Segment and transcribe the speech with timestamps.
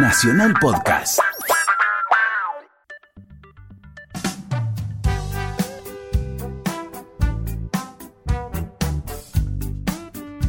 [0.00, 1.18] Nacional Podcast.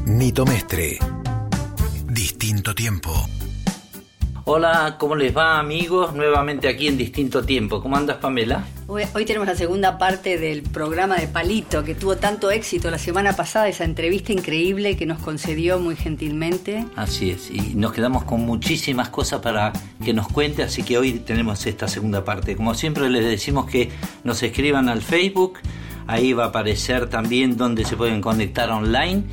[0.06, 1.00] Nito Mestre.
[2.06, 3.10] Distinto tiempo.
[4.46, 6.14] Hola, ¿cómo les va amigos?
[6.14, 7.82] Nuevamente aquí en Distinto Tiempo.
[7.82, 8.64] ¿Cómo andas Pamela?
[8.92, 13.36] Hoy, tenemos la segunda parte del programa de Palito, que tuvo tanto éxito la semana
[13.36, 16.88] pasada, esa entrevista increíble que nos concedió muy gentilmente.
[16.96, 21.20] Así es, y nos quedamos con muchísimas cosas para que nos cuente, así que hoy
[21.20, 22.56] tenemos esta segunda parte.
[22.56, 23.92] Como siempre les decimos que
[24.24, 25.60] nos escriban al Facebook,
[26.08, 29.26] ahí va a aparecer también donde se pueden conectar online.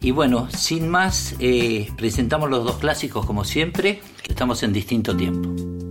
[0.00, 5.16] Y bueno, sin más, eh, presentamos los dos clásicos como siempre, que estamos en distinto
[5.16, 5.87] tiempo.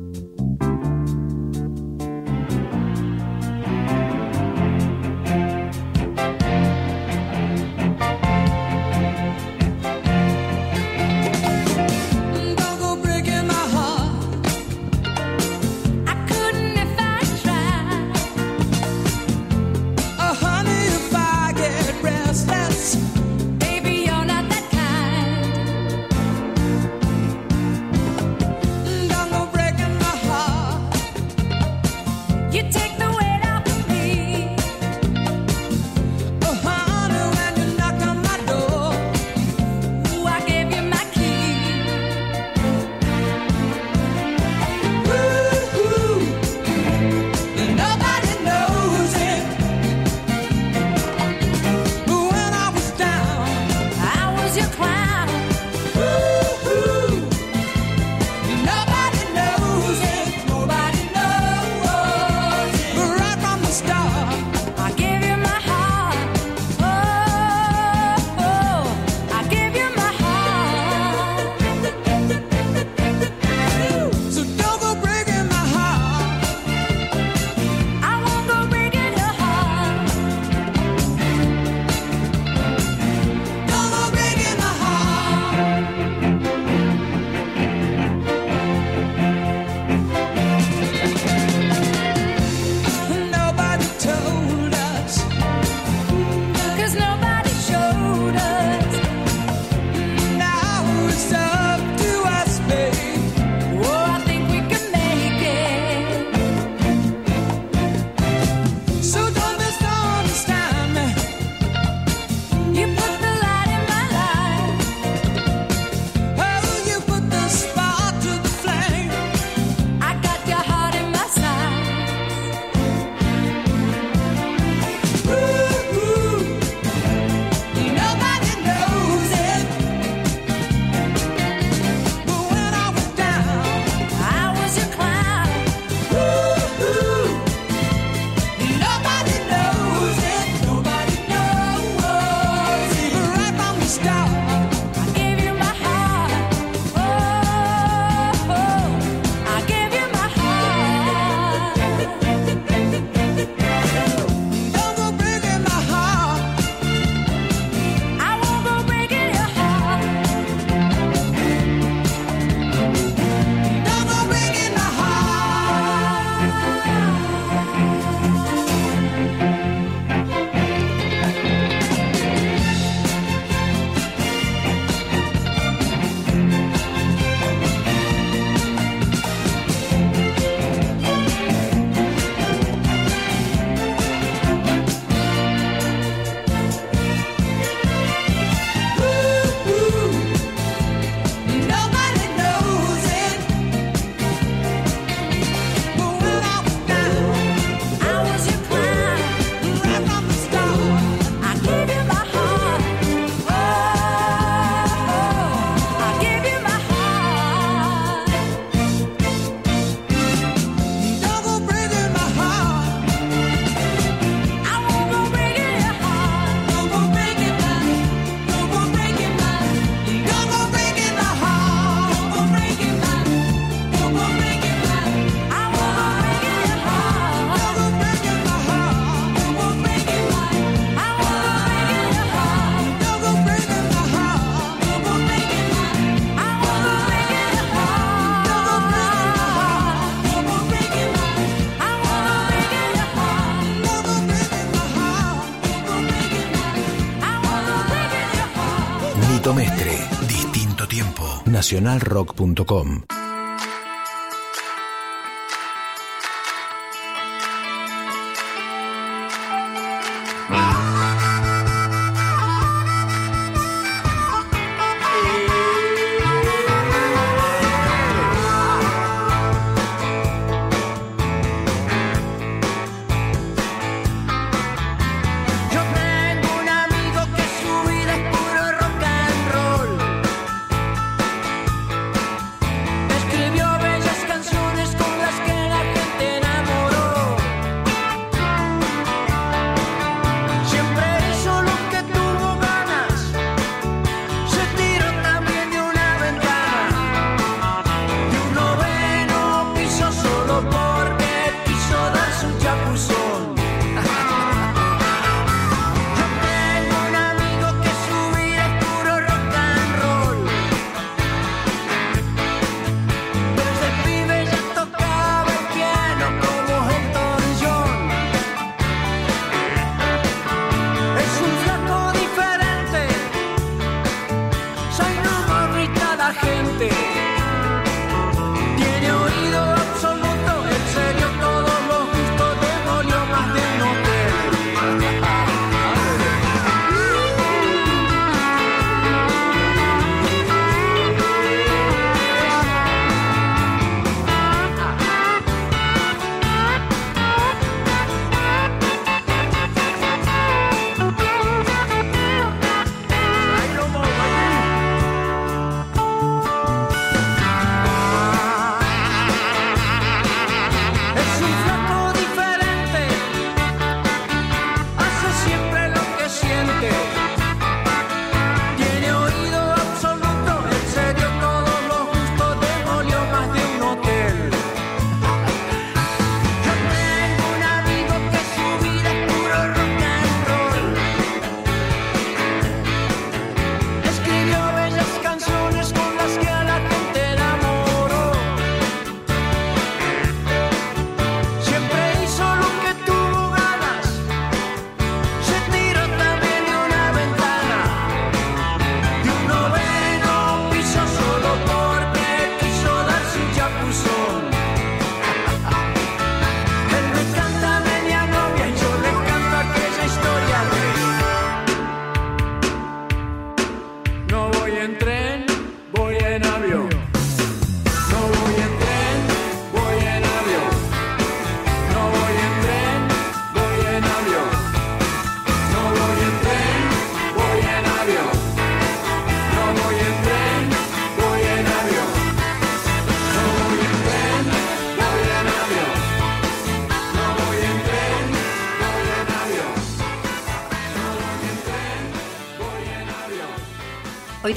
[251.68, 253.17] nacionalrock.com.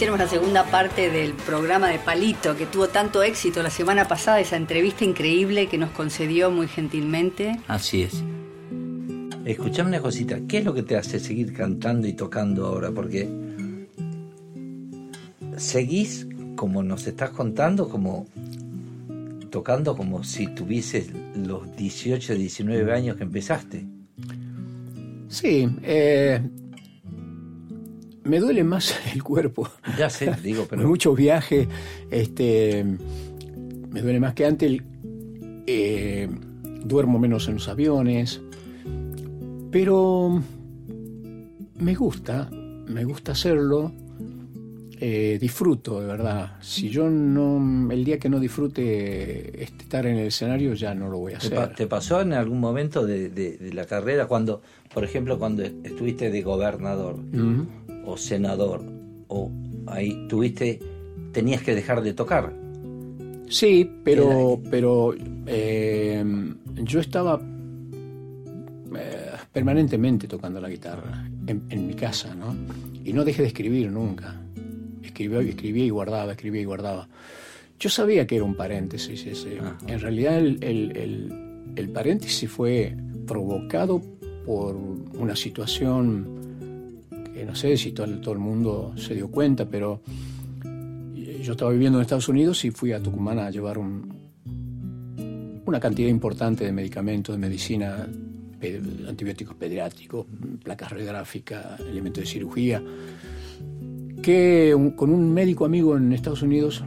[0.01, 4.41] tenemos la segunda parte del programa de Palito que tuvo tanto éxito la semana pasada,
[4.41, 7.61] esa entrevista increíble que nos concedió muy gentilmente.
[7.69, 8.25] Así es.
[9.45, 12.91] Escuchame una cosita, ¿qué es lo que te hace seguir cantando y tocando ahora?
[12.93, 13.29] Porque
[15.59, 16.27] seguís,
[16.57, 18.27] como nos estás contando, como
[19.51, 23.85] tocando como si tuvieses los 18, 19 años que empezaste.
[25.29, 26.41] Sí, eh,
[28.31, 29.69] me duele más el cuerpo.
[29.99, 31.69] Ya sé, digo, pero Muchos viajes,
[32.11, 32.85] este,
[33.91, 34.81] me duele más que antes.
[35.67, 36.29] eh,
[36.85, 38.41] duermo menos en los aviones,
[39.71, 40.43] pero
[41.77, 43.93] me gusta, me gusta hacerlo.
[45.03, 46.59] eh, disfruto, de verdad.
[46.61, 51.09] Si yo no, el día que no disfrute este, estar en el escenario, ya no
[51.09, 51.57] lo voy a ¿Te, hacer.
[51.59, 54.61] pa- te pasó en algún momento de, de- de la carrera cuando,
[54.93, 57.17] por ejemplo, cuando estuviste de gobernador.
[58.07, 58.83] O senador
[59.29, 59.51] o
[59.87, 60.79] ahí tuviste,
[61.33, 62.53] tenías que dejar de tocar?
[63.49, 65.15] Sí, pero, pero
[65.47, 66.25] eh,
[66.83, 67.41] yo estaba
[68.97, 72.55] eh, permanentemente tocando la guitarra en, en mi casa, ¿no?
[73.05, 74.41] Y no dejé de escribir nunca.
[75.03, 77.09] Escribía, escribía y guardaba, escribía y guardaba.
[77.79, 79.59] Yo sabía que era un paréntesis ese.
[79.59, 79.79] Ajá.
[79.87, 82.95] En realidad el, el- el- el paréntesis fue
[83.27, 84.03] provocado
[84.45, 86.40] por una situación
[87.41, 90.03] que no sé si todo, todo el mundo se dio cuenta, pero
[91.43, 94.13] yo estaba viviendo en Estados Unidos y fui a Tucumán a llevar un-
[95.65, 98.07] una cantidad importante de medicamentos, de medicina,
[99.09, 100.27] antibióticos pediátricos,
[100.63, 102.83] placas radiográficas, elementos de cirugía,
[104.23, 106.85] que con un médico amigo en Estados Unidos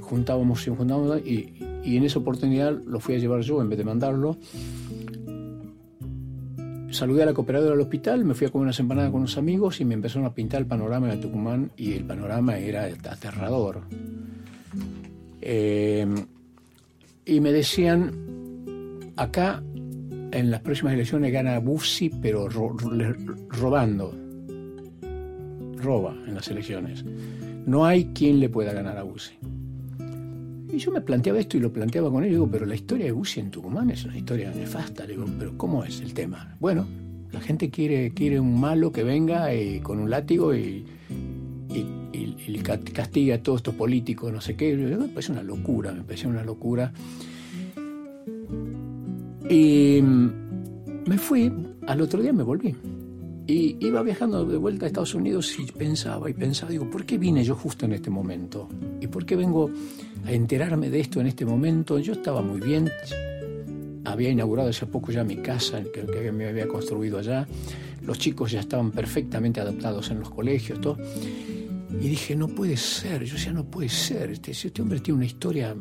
[0.00, 1.52] juntábamos juntábamos y,
[1.84, 4.38] y en esa oportunidad lo fui a llevar yo en vez de mandarlo.
[6.92, 9.80] Saludé a la cooperadora del hospital, me fui a comer unas empanadas con unos amigos
[9.80, 13.80] y me empezaron a pintar el panorama de Tucumán y el panorama era aterrador.
[15.40, 16.06] Eh,
[17.24, 18.12] y me decían,
[19.16, 19.62] acá
[20.32, 24.14] en las próximas elecciones gana Bussi, pero robando.
[25.76, 27.06] Roba en las elecciones.
[27.64, 29.32] No hay quien le pueda ganar a Bussi.
[30.72, 33.12] Y yo me planteaba esto y lo planteaba con y Digo, pero la historia de
[33.12, 35.06] Bussi en Tucumán es una historia nefasta.
[35.06, 36.56] Digo, pero ¿cómo es el tema?
[36.60, 36.86] Bueno,
[37.30, 40.84] la gente quiere, quiere un malo que venga y, con un látigo y,
[41.68, 41.78] y,
[42.12, 44.74] y- y ca- castiga a todos estos políticos, no sé qué.
[44.76, 46.92] Me parece una locura, me parecía una locura.
[49.50, 50.30] Y mm,
[51.06, 51.52] me fui,
[51.86, 52.74] al otro día me volví.
[53.46, 57.18] Y iba viajando de vuelta a Estados Unidos y pensaba y pensaba, digo, ¿por qué
[57.18, 58.68] vine yo justo en este momento?
[59.00, 59.68] ¿Y por qué vengo
[60.24, 61.98] a enterarme de esto en este momento?
[61.98, 62.88] Yo estaba muy bien,
[64.04, 67.46] había inaugurado hace poco ya mi casa que, que me había construido allá,
[68.06, 70.96] los chicos ya estaban perfectamente adaptados en los colegios, todo.
[72.00, 75.26] Y dije, no puede ser, yo decía, no puede ser, este, este hombre tiene una
[75.26, 75.76] historia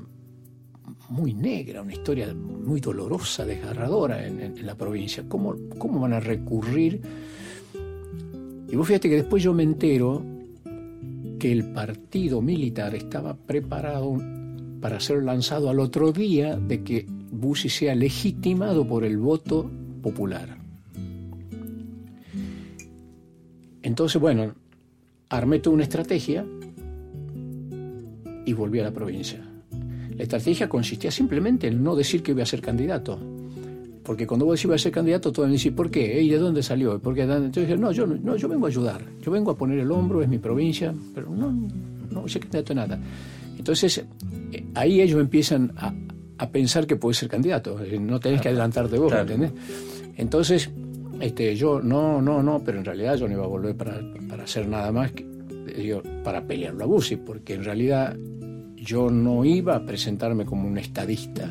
[1.10, 5.24] muy negra, una historia muy dolorosa, desgarradora en, en- en la provincia.
[5.28, 7.02] ¿Cómo, ¿Cómo van a recurrir?
[8.72, 10.24] Y vos fíjate que después yo me entero
[11.40, 14.18] que el partido militar estaba preparado
[14.80, 19.70] para ser lanzado al otro día de que Bussi sea legitimado por el voto
[20.02, 20.58] popular.
[23.82, 24.54] Entonces, bueno,
[25.30, 26.46] armé toda una estrategia
[28.46, 29.40] y volví a la provincia.
[30.16, 33.20] La estrategia consistía simplemente en no decir que iba a ser candidato.
[34.04, 36.22] Porque cuando vos decís iba a ser candidato, todos me dicen, ¿por qué?
[36.22, 37.00] ¿Y de dónde salió?
[37.00, 37.22] ¿Por qué?
[37.22, 39.02] Entonces dije, no yo, no, yo vengo a ayudar.
[39.22, 41.54] Yo vengo a poner el hombro, es mi provincia, pero no,
[42.10, 43.00] no ser candidato a nada.
[43.58, 44.04] Entonces,
[44.52, 45.94] eh, ahí ellos empiezan a,
[46.40, 47.80] a pensar que puede ser candidato.
[48.00, 49.22] No tenés que adelantarte vos, Claro.
[49.32, 49.52] ¿entendés?
[50.18, 50.72] Entonces,
[51.20, 54.44] este, yo, no, no, no, pero en realidad yo no iba a volver para, para
[54.46, 55.24] hacer nada más que,
[55.78, 58.16] digo, para pelearlo a Bussi, porque en realidad
[58.82, 61.48] yo no iba a presentarme como un estadista,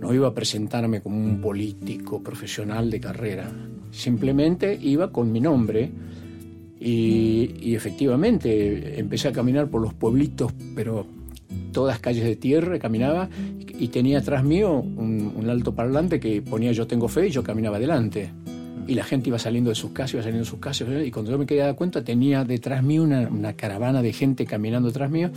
[0.00, 3.52] no iba a presentarme como un político profesional de carrera,
[3.90, 5.90] simplemente iba con mi nombre
[6.80, 11.06] y, efectivamente empecé a caminar por los pueblitos, pero
[11.72, 13.28] todas calles de tierra, caminaba
[13.78, 17.76] y tenía atrás mío un, alto parlante que ponía yo tengo fe y yo caminaba
[17.76, 18.30] adelante.
[18.88, 21.30] Y la gente iba saliendo de sus casas, iba saliendo de sus casas, y cuando
[21.30, 25.10] yo me quedé dar cuenta tenía detrás mío una, una caravana de gente caminando detrás
[25.10, 25.30] mío.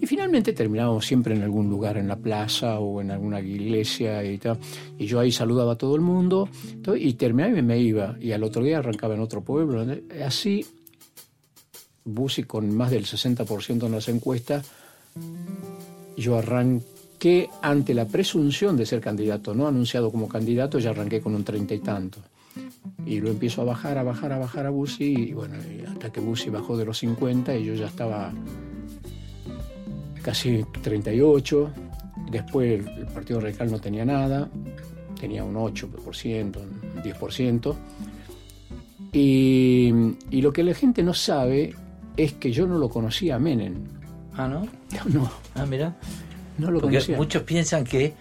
[0.00, 4.38] Y finalmente terminábamos siempre en algún lugar, en la plaza o en alguna iglesia y
[4.38, 4.58] tal.
[4.98, 6.48] Y yo ahí saludaba a todo el mundo
[6.96, 8.16] y terminaba y me iba.
[8.20, 9.86] Y al otro día arrancaba en otro pueblo.
[10.24, 10.66] Así,
[12.04, 14.66] Bussi con más del 60% en las encuestas,
[16.16, 21.34] yo arranqué ante la presunción de ser candidato, no anunciado como candidato, ya arranqué con
[21.34, 22.18] un treinta y tanto.
[23.06, 25.56] Y lo empiezo a bajar, a bajar, a bajar a Bussi, y bueno,
[25.88, 28.32] hasta que Bussi bajó de los 50 y yo ya estaba
[30.24, 31.70] casi 38.
[32.30, 34.48] Después el, Partido Radical no tenía nada,
[35.20, 37.74] tenía un 8%, un 10%.
[39.12, 39.92] Y,
[40.30, 41.74] y lo que la gente no sabe
[42.16, 43.74] es que yo no lo conocía a Menem.
[44.36, 44.66] Ah, ¿no?
[45.12, 45.94] No, Ah, mira.
[46.58, 47.16] no lo Porque conocía.
[47.16, 48.14] muchos piensan que,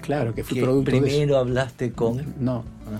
[0.00, 1.06] Claro, que fui que producto de eso.
[1.06, 2.34] primero hablaste con...
[2.40, 2.64] No.
[2.86, 2.98] Ah.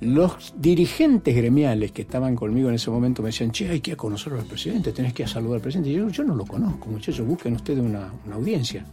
[0.00, 4.32] Los dirigentes gremiales que estaban conmigo en ese momento me decían, che, hay que conocer
[4.32, 5.90] al presidente, tenés que saludar al presidente.
[5.90, 8.86] Y yo, no lo conozco, muchachos, busquen ustedes una, audiencia.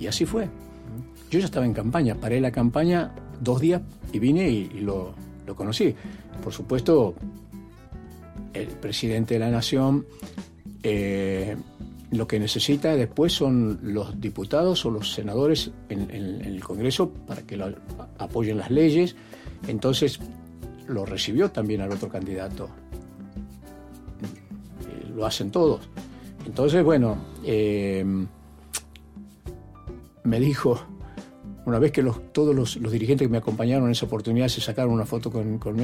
[0.00, 0.48] Y así fue.
[1.30, 3.82] Yo ya estaba en campaña, paré la campaña dos días
[4.12, 5.14] y vine y, lo,
[5.54, 5.94] conocí.
[6.42, 7.14] Por supuesto,
[8.52, 10.06] el presidente de la nación
[10.82, 11.56] eh,
[12.10, 17.58] lo que necesita después son los diputados o los senadores en, el Congreso para que
[18.18, 19.16] apoyen las leyes.
[19.68, 20.18] Entonces
[20.88, 22.68] lo recibió también al otro candidato.
[24.88, 25.88] Eh, Lo hacen todos.
[26.46, 28.04] Entonces, bueno, eh,
[30.24, 30.80] me dijo,
[31.64, 32.02] una vez que
[32.32, 35.76] todos los, dirigentes que me acompañaron en esa oportunidad se sacaron una foto con, con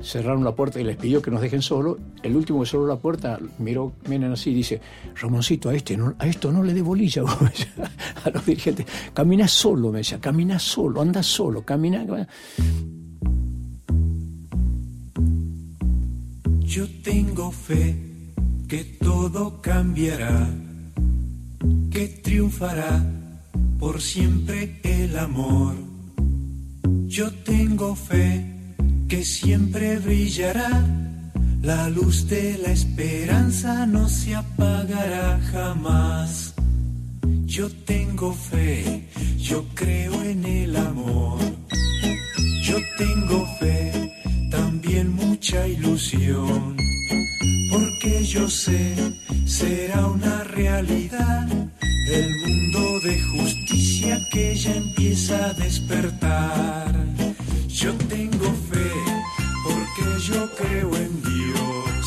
[0.00, 2.96] cerraron la puerta y les pidió que nos dejen solo, el último que cerró la
[2.96, 4.80] puerta miró Menem así y dice,
[5.20, 7.72] Ramoncito, a, este no- a esto no le dé bolilla vos", me decía,
[8.24, 8.86] a los dirigentes.
[9.12, 12.06] Camina solo, me decía, camina solo, anda solo, camina.
[12.06, 12.28] camina".
[16.76, 17.96] Yo tengo fe
[18.68, 20.46] que todo cambiará,
[21.90, 23.02] que triunfará
[23.78, 25.74] por siempre el amor.
[27.06, 28.44] Yo tengo fe
[29.08, 30.84] que siempre brillará,
[31.62, 36.52] la luz de la esperanza no se apagará jamás.
[37.46, 41.40] Yo tengo fe, yo creo en el amor.
[42.62, 44.12] Yo tengo fe,
[44.56, 46.76] también mucha ilusión,
[47.70, 48.94] porque yo sé,
[49.44, 51.46] será una realidad
[52.20, 56.92] el mundo de justicia que ya empieza a despertar.
[57.68, 58.90] Yo tengo fe,
[59.66, 62.04] porque yo creo en Dios.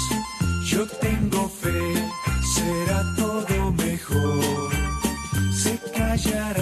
[0.72, 1.82] Yo tengo fe,
[2.56, 4.72] será todo mejor.
[5.64, 6.59] Se callarán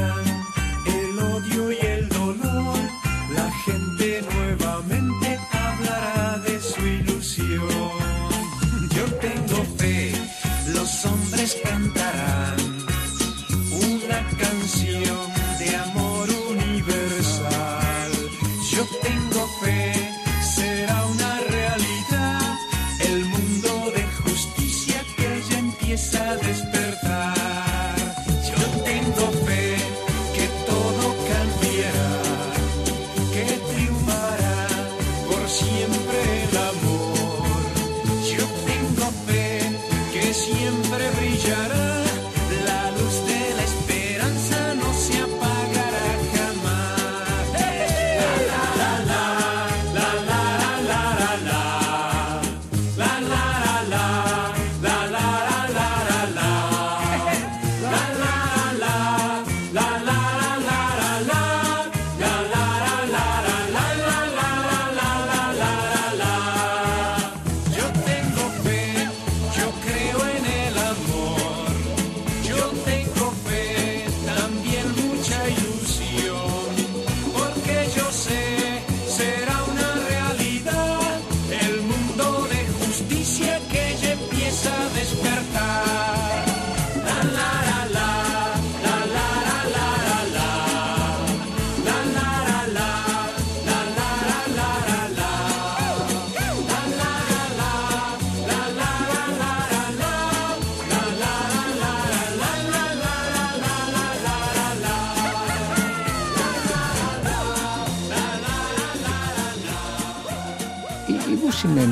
[111.58, 111.88] Bussi me,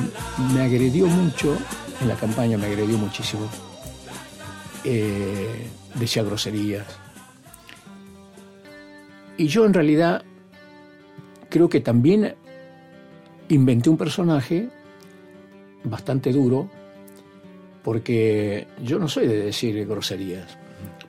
[0.54, 1.58] me agredió mucho,
[2.00, 3.50] en la campaña me agredió muchísimo.
[4.84, 6.86] Eh, decía groserías.
[9.38, 10.24] Y yo en realidad
[11.50, 12.36] creo que también
[13.50, 14.70] inventé un personaje
[15.84, 16.70] bastante duro,
[17.84, 20.60] porque yo no soy de decir groserías,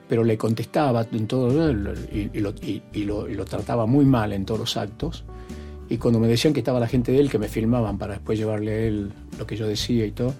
[0.09, 3.03] pero le contestaba en todo y lo- y
[3.35, 5.23] lo trataba muy mal en todos los actos.
[5.89, 8.37] Y cuando me decían que estaba la gente de él, que me filmaban para después
[8.37, 10.33] llevarle a él lo que yo decía y todo,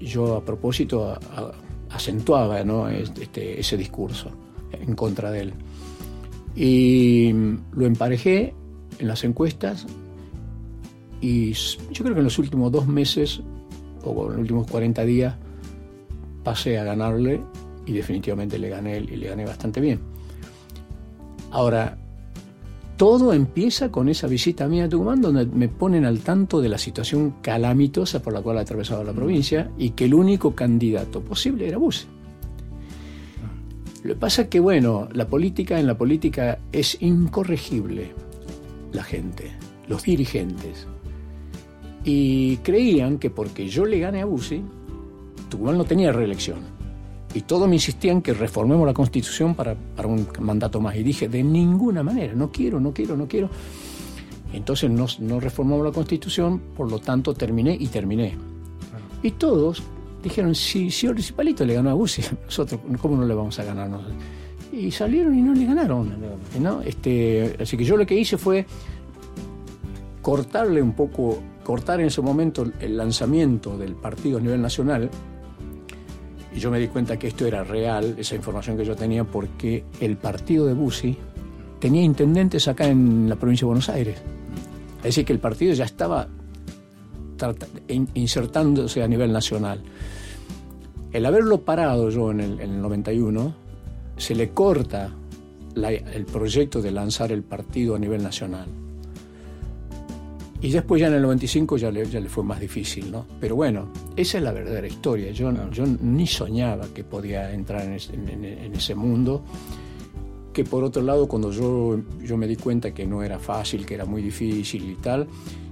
[0.00, 1.52] yo a propósito a- a-
[1.90, 2.88] acentuaba ¿no?
[2.88, 4.30] este, ese discurso
[4.72, 5.52] en contra de él.
[6.56, 7.32] Y
[7.72, 8.54] lo emparejé
[8.98, 9.86] en las encuestas
[11.20, 13.40] y yo creo que en los últimos dos meses
[14.04, 15.34] o en los últimos 40 días
[16.44, 17.40] pasé a ganarle
[17.86, 20.00] y definitivamente le gané y le gané bastante bien.
[21.50, 21.98] Ahora,
[22.98, 26.78] todo empieza con esa visita mía a Tucumán donde me ponen al tanto de la
[26.78, 31.68] situación calamitosa por la cual ha atravesado la provincia y que el único candidato posible
[31.68, 32.06] era Bussi.
[34.02, 38.10] Lo que pasa es que, bueno, la política, en la política es incorregible
[38.92, 39.52] la gente,
[39.86, 40.88] los dirigentes.
[42.02, 44.60] Y creían que porque yo le gané a Bussi,
[45.48, 46.77] Tucumán no tenía reelección.
[47.34, 50.96] Y todos me insistían que reformemos la constitución para, para un mandato más.
[50.96, 53.50] Y dije, de ninguna manera, no quiero, no quiero, no quiero.
[54.52, 58.34] Entonces no, no reformamos la constitución, por lo tanto terminé y terminé.
[59.22, 59.82] Y todos
[60.22, 63.90] dijeron, si, si Palito le ganó a Bussi, nosotros, ¿cómo no le vamos a ganar?
[63.90, 64.16] nosotros?
[64.72, 66.14] Y salieron y no le ganaron.
[66.60, 66.82] ¿no?
[66.82, 68.66] Este, así que yo lo que hice fue
[70.22, 75.10] cortarle un poco, cortar en ese momento el lanzamiento del partido a nivel nacional.
[76.58, 79.84] Y yo me di cuenta que esto era real, esa información que yo tenía, porque
[80.00, 81.16] el partido de Bussi
[81.78, 84.18] tenía intendentes acá en la provincia de Buenos Aires.
[84.96, 86.26] Es decir, que el partido ya estaba
[88.14, 89.84] insertándose a nivel nacional.
[91.12, 93.54] El haberlo parado yo en el, en el 91,
[94.16, 95.12] se le corta
[95.76, 98.66] el proyecto de lanzar el partido a nivel nacional.
[100.60, 103.24] Y después ya en el 95 ya le, ya le fue más difícil, ¿no?
[103.40, 105.30] Pero bueno, esa es la verdadera historia.
[105.30, 109.44] Yo, yo ni soñaba que podía entrar en ese mundo.
[110.52, 113.94] Que por otro lado, cuando yo, yo me di cuenta que no era fácil, que
[113.94, 115.28] era muy difícil y tal,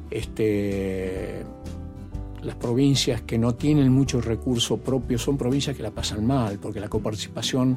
[0.09, 1.43] este,
[2.43, 6.79] las provincias que no tienen mucho recurso propio son provincias que la pasan mal, porque
[6.79, 7.77] la coparticipación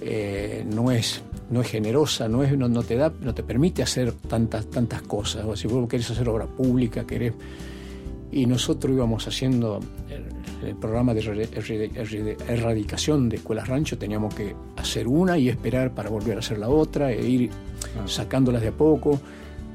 [0.00, 3.82] eh, no, es, no es generosa, no, es, no, no te da, no te permite
[3.82, 5.44] hacer tantas, tantas cosas.
[5.44, 7.34] O si vos querés hacer obra pública, querés.
[8.32, 15.08] Y nosotros íbamos haciendo el, el programa de erradicación de escuelas rancho, teníamos que hacer
[15.08, 17.50] una y esperar para volver a hacer la otra, e ir
[18.06, 19.20] sacándolas de a poco,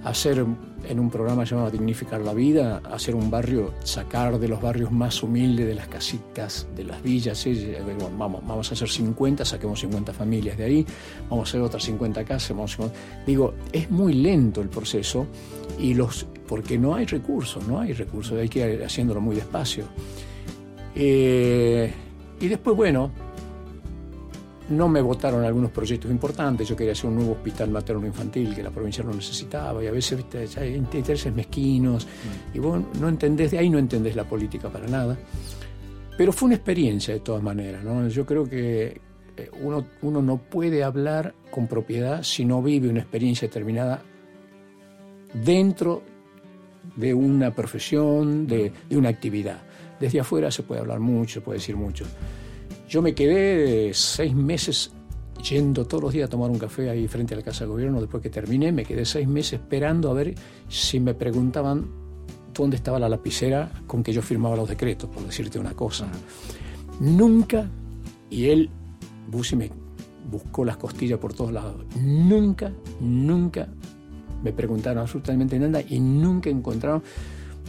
[0.05, 0.45] hacer
[0.87, 5.23] en un programa llamado Dignificar la Vida, hacer un barrio, sacar de los barrios más
[5.23, 7.73] humildes, de las casitas, de las villas, ¿sí?
[7.83, 10.85] Bueno, vamos, vamos a hacer 50, saquemos 50 familias de ahí,
[11.27, 12.91] vamos a hacer otras 50 casas, vamos a...
[13.25, 15.25] Digo, es muy lento el proceso
[15.79, 19.85] y los porque no hay recursos, no hay recursos, hay que ir haciéndolo muy despacio.
[20.93, 21.91] Eh,
[22.39, 23.11] y después, bueno,
[24.69, 26.67] no me votaron algunos proyectos importantes.
[26.67, 29.91] Yo quería hacer un nuevo hospital materno infantil que la provincia no necesitaba y a
[29.91, 30.59] veces ¿viste?
[30.59, 32.07] hay intereses mezquinos
[32.53, 35.17] y vos no entendés, de ahí no entendés la política para nada.
[36.17, 37.83] Pero fue una experiencia de todas maneras.
[37.83, 38.07] ¿no?
[38.07, 39.01] Yo creo que
[39.37, 44.01] eh, uno, uno no puede hablar con propiedad si no vive una experiencia determinada
[45.33, 46.01] dentro
[46.95, 49.61] de una profesión, de, de una actividad.
[49.99, 52.05] Desde afuera se puede hablar mucho, se puede decir mucho.
[52.95, 54.93] Yo me quedé seis meses
[55.49, 57.99] yendo todos los días a tomar un café ahí frente a la Casa de Gobierno.
[57.99, 60.33] Después que terminé, me quedé seis meses esperando a ver
[60.69, 61.89] si me preguntaban
[62.53, 66.07] dónde estaba la lapicera con que yo firmaba los decretos, por decirte una cosa.
[67.01, 67.69] Nunca,
[68.29, 68.69] y él,
[69.29, 69.69] Bussi me
[70.31, 73.67] buscó las costillas por todos lados, nunca, nunca
[74.41, 77.03] me preguntaron absolutamente nada y nunca encontraron,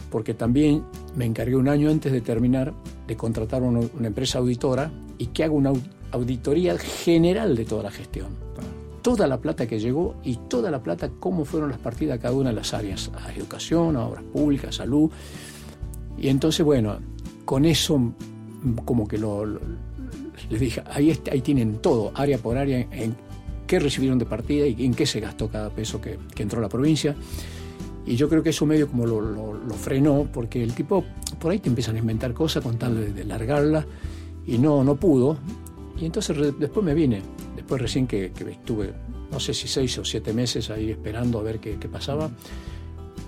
[0.09, 0.83] porque también
[1.15, 2.73] me encargué un año antes de terminar
[3.07, 7.83] de contratar una, una empresa auditora y que haga una au- auditoría general de toda
[7.83, 8.27] la gestión.
[9.01, 12.49] Toda la plata que llegó y toda la plata, cómo fueron las partidas cada una
[12.49, 15.09] de las áreas, a educación, a obras públicas, salud.
[16.17, 16.97] Y entonces, bueno,
[17.45, 18.13] con eso mm,
[18.83, 19.45] como que lo,
[20.49, 23.15] les dije, ahí, está- ahí tienen todo, área por área, en, en
[23.65, 26.63] qué recibieron de partida y en qué se gastó cada peso que, que entró a
[26.63, 27.15] la provincia.
[28.07, 31.03] Y yo creo que eso medio como lo, lo- lo frenó, porque el tipo
[31.39, 33.85] por ahí te empiezan a inventar cosas con tal de, de largarla,
[34.45, 35.37] y no, no pudo.
[35.99, 37.21] Y entonces re- después me vine,
[37.55, 38.93] después recién que, que estuve,
[39.31, 42.29] no sé si seis o siete meses ahí esperando a ver qué, qué pasaba.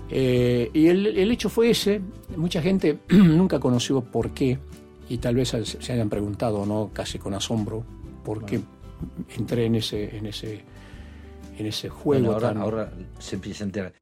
[0.08, 2.00] Eh, y el, el hecho fue ese,
[2.36, 4.58] mucha gente nunca conoció por qué,
[5.08, 6.90] y tal vez se hayan preguntado, ¿no?
[6.92, 7.84] casi con asombro,
[8.24, 8.60] por qué
[9.36, 10.62] entré en ese, en ese,
[11.58, 12.22] en ese juego.
[12.22, 13.92] Bueno, ahora, tan- ahora se empieza a enterar.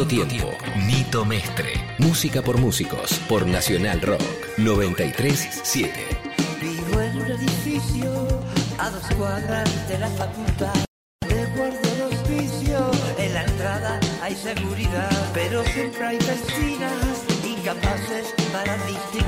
[0.00, 0.56] Distinto tiempo.
[0.86, 1.72] Nito Mestre.
[1.98, 3.20] Música por músicos.
[3.28, 4.22] Por Nacional Rock.
[4.56, 5.92] 937.
[6.60, 8.42] Vivo en un edificio
[8.78, 10.72] a dos cuadras de la facultad.
[11.28, 18.76] De guardo el hospicio, en la entrada hay seguridad, pero siempre hay vecinas incapaces para
[18.86, 19.19] distinguir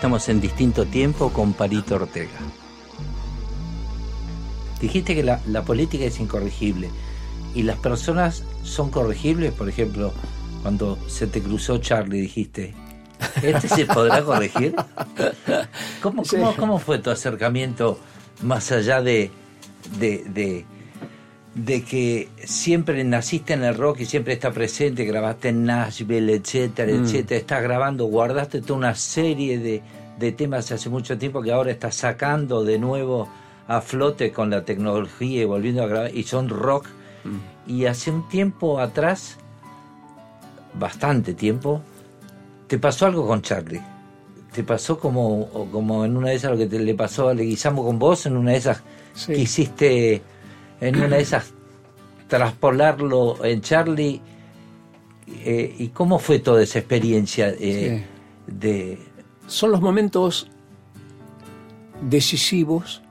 [0.00, 2.30] estamos en distinto tiempo con Parito Ortega.
[4.80, 6.88] Dijiste que la, la política es incorregible
[7.54, 10.14] y las personas son corregibles, por ejemplo,
[10.62, 12.74] cuando se te cruzó Charlie dijiste,
[13.42, 14.74] ¿este se podrá corregir?
[16.02, 17.98] ¿Cómo, cómo, cómo fue tu acercamiento
[18.40, 19.30] más allá de,
[19.98, 20.64] de, de,
[21.64, 26.90] de que siempre naciste en el rock y siempre está presente, grabaste en Nashville, etcétera,
[26.90, 29.82] etcétera, estás grabando, guardaste toda una serie de,
[30.18, 33.28] de temas hace mucho tiempo que ahora estás sacando de nuevo
[33.68, 36.86] a flote con la tecnología y volviendo a grabar, y son rock.
[37.66, 39.36] Y hace un tiempo atrás,
[40.74, 41.82] bastante tiempo,
[42.66, 43.82] te pasó algo con Charlie.
[44.52, 47.84] Te pasó como, como en una de esas lo que te, le pasó a Leguizamo
[47.84, 49.32] con vos, en una de esas Sí.
[49.34, 50.22] que hiciste,
[50.80, 51.52] en una de esas
[52.28, 54.20] traspolarlo en Charlie.
[55.28, 58.04] eh, ¿Y cómo fue toda esa experiencia eh,
[58.46, 58.98] de...
[59.46, 60.48] son los momentos
[62.02, 63.02] decisivos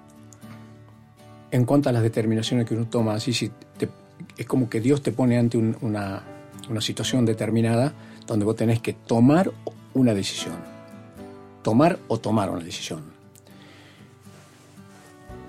[1.51, 3.13] en cuanto a las determinaciones que uno toma.
[3.13, 3.89] Así si te-
[4.37, 6.23] es como que Dios te pone ante un- una,
[6.69, 7.93] una situación determinada
[8.27, 9.51] donde vos tenés que tomar
[9.93, 10.55] una decisión.
[11.63, 13.01] Tomar o tomar una decisión.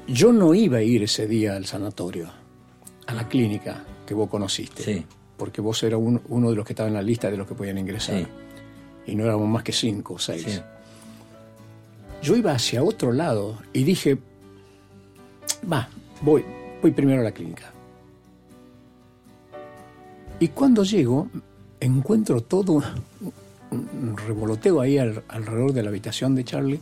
[0.09, 2.29] Yo no iba a ir ese día al sanatorio,
[3.07, 5.07] a la clínica que vos conociste, Sí.
[5.37, 7.55] porque vos eras un- uno de los que estaba en la lista de los que
[7.55, 8.19] podían ingresar.
[8.19, 8.27] Sí.
[9.13, 10.61] Y no éramos más que cinco o seis Sí.
[12.23, 14.19] yo iba hacia otro lado y dije,
[15.71, 15.89] va,
[16.23, 16.45] voy,
[16.83, 17.73] voy primero a la clínica.
[20.41, 21.29] Y cuando llego,
[21.81, 22.83] encuentro todo
[23.71, 26.81] un, un revoloteo ahí al- alrededor de la habitación de Charlie.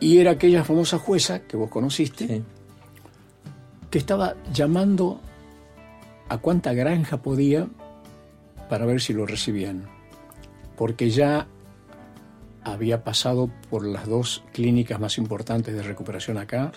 [0.00, 2.42] Y era aquella famosa jueza que vos conociste, Sí.
[3.90, 5.20] que estaba llamando
[6.28, 7.66] a cuánta granja podía
[8.68, 9.84] para ver si lo recibían.
[10.76, 11.46] Porque ya
[12.62, 16.70] había pasado por las dos clínicas más importantes de recuperación acá.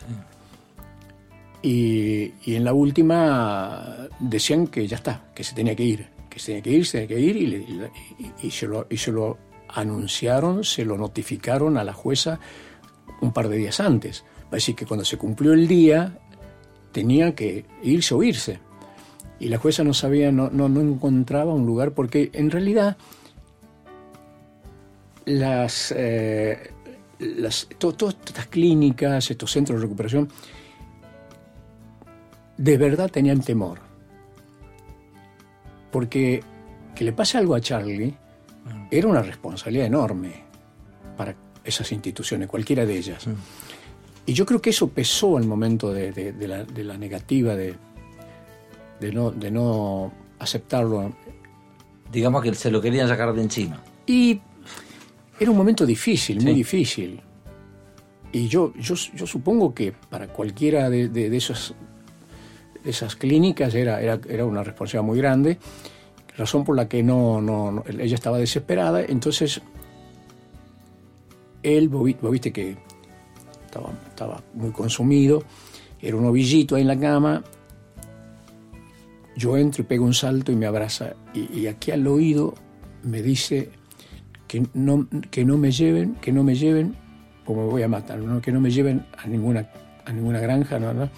[1.61, 6.39] Y, y en la última decían que ya está, que se tenía que ir, que
[6.39, 8.67] se tenía que ir, se tenía que ir, y, le- y la- y- y se
[8.67, 12.39] lo, y se lo anunciaron, se lo notificaron a la jueza
[13.21, 14.23] un par de días antes.
[14.45, 16.17] Va a decir que cuando se cumplió el día
[16.91, 18.59] tenía que irse o irse.
[19.39, 22.97] Y la jueza no sabía, no, no, no encontraba un lugar, porque en realidad
[25.25, 26.71] las, eh,
[27.19, 30.29] las to- todas estas clínicas, estos centros de recuperación,
[32.57, 33.79] de verdad tenían temor.
[35.91, 36.43] Porque
[36.93, 38.13] que le pase algo a Charlie
[38.91, 40.43] era una responsabilidad enorme
[41.17, 43.25] para esas instituciones, cualquiera de ellas.
[44.25, 47.55] Y yo creo que eso pesó al momento de, de- de la, de la negativa
[47.55, 47.75] de,
[48.99, 51.13] de no, de no aceptarlo.
[52.11, 53.81] Digamos que se lo querían sacar de encima.
[54.05, 54.39] Y
[55.39, 57.19] era un momento difícil, muy difícil.
[58.31, 61.73] Y yo, yo, yo supongo que para cualquiera de, de- de esas,
[62.85, 65.57] esas clínicas era, era, era una responsabilidad muy grande,
[66.37, 69.01] razón por la que no, no, no- ella estaba desesperada.
[69.01, 69.61] Entonces,
[71.63, 72.75] él, vos vi- vos viste que
[73.65, 75.43] estaba, estaba muy consumido,
[76.01, 77.43] era un ovillito ahí en la cama.
[79.35, 81.13] Yo entro y pego un salto y me abraza.
[81.33, 82.53] Y, y aquí al oído
[83.03, 83.69] me dice
[84.47, 86.95] que no, que no me lleven, que no me lleven,
[87.45, 88.41] como me voy a matar, ¿no?
[88.41, 89.69] que no me lleven a ninguna,
[90.05, 91.09] a ninguna granja, no, no.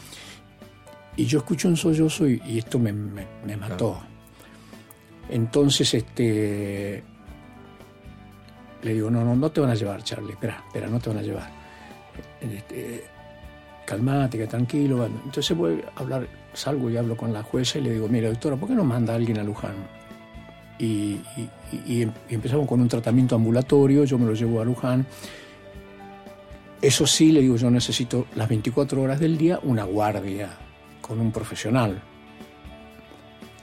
[1.17, 3.99] Y yo escucho un sollozo y, y esto me, me- me mató.
[5.29, 7.03] Entonces, este,
[8.83, 11.17] le digo, no, no, no te van a llevar, Charlie, espera, espera, no te van
[11.19, 11.49] a llevar.
[12.41, 13.03] Este,
[13.85, 15.05] calmate, que tranquilo.
[15.05, 18.55] Entonces voy a hablar, salgo y hablo con la jueza y le digo, mira, doctora,
[18.55, 19.75] ¿por qué no manda a alguien a Luján?
[20.79, 21.49] Y, y-
[21.87, 25.05] y empezamos con un tratamiento ambulatorio, yo me lo llevo a Luján.
[26.81, 30.49] Eso sí, le digo, yo necesito las 24 horas del día una guardia
[31.01, 32.01] con un profesional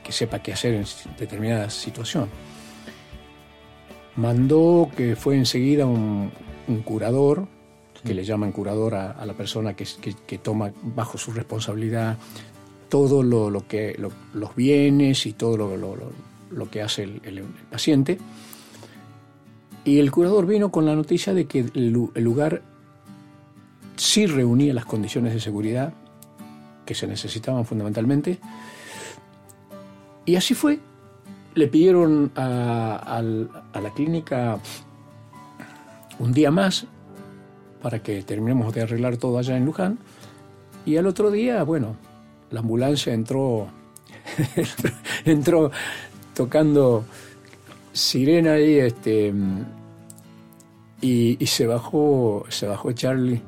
[0.02, 0.85] que sepa qué hacer en
[1.18, 2.28] determinada situación.
[4.16, 6.31] Mandó que fue enseguida un,
[6.68, 7.46] un curador,
[8.05, 9.87] que le llaman curador a, la persona que,
[10.27, 12.16] que- toma bajo su responsabilidad
[12.88, 18.18] todo lo, lo que, lo- los bienes y todo lo, lo- que hace el, paciente.
[19.85, 22.62] Y el curador vino con la noticia de que el lugar
[23.96, 25.92] sí reunía las condiciones de seguridad
[26.87, 28.38] que se necesitaban fundamentalmente.
[30.27, 30.81] Y así fue.
[31.55, 34.59] Le pidieron a, la clínica
[36.19, 36.87] un día más
[37.83, 39.99] para que terminemos de arreglar todo allá en Luján.
[40.87, 41.97] Y al otro día, bueno,
[42.51, 43.69] la ambulancia entró,
[45.25, 45.71] entró
[46.35, 47.05] tocando
[47.93, 49.33] sirena ahí, este,
[51.01, 53.43] y, y se bajó, se bajó Charlie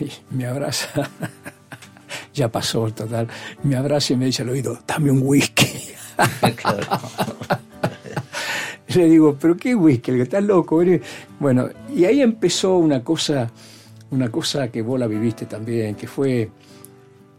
[0.00, 1.10] y me abraza.
[2.34, 3.28] ya pasó, total.
[3.62, 5.93] Me abraza y me dice al oído, dame un whisky.
[6.56, 6.86] Claro.
[8.94, 10.10] Le digo, ¿pero qué whisky?
[10.12, 10.80] El que está loco.
[10.82, 11.00] eres?".
[11.40, 13.50] Bueno, y ahí empezó una cosa,
[14.10, 16.50] una cosa que vos la viviste también, que fue,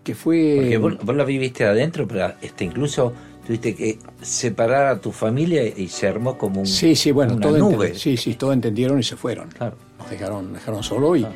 [0.04, 0.56] que fue.
[0.58, 3.14] Porque vos, vos la viviste adentro, pero este, incluso
[3.46, 7.48] tuviste que separar a tu familia y se armó como un, Sí, sí, bueno, una
[7.48, 7.94] todo nube.
[7.96, 9.50] sí, sí, todo entendieron y se fueron.
[9.50, 9.78] Claro.
[10.00, 11.36] Nos dejaron, dejaron solo y Claro.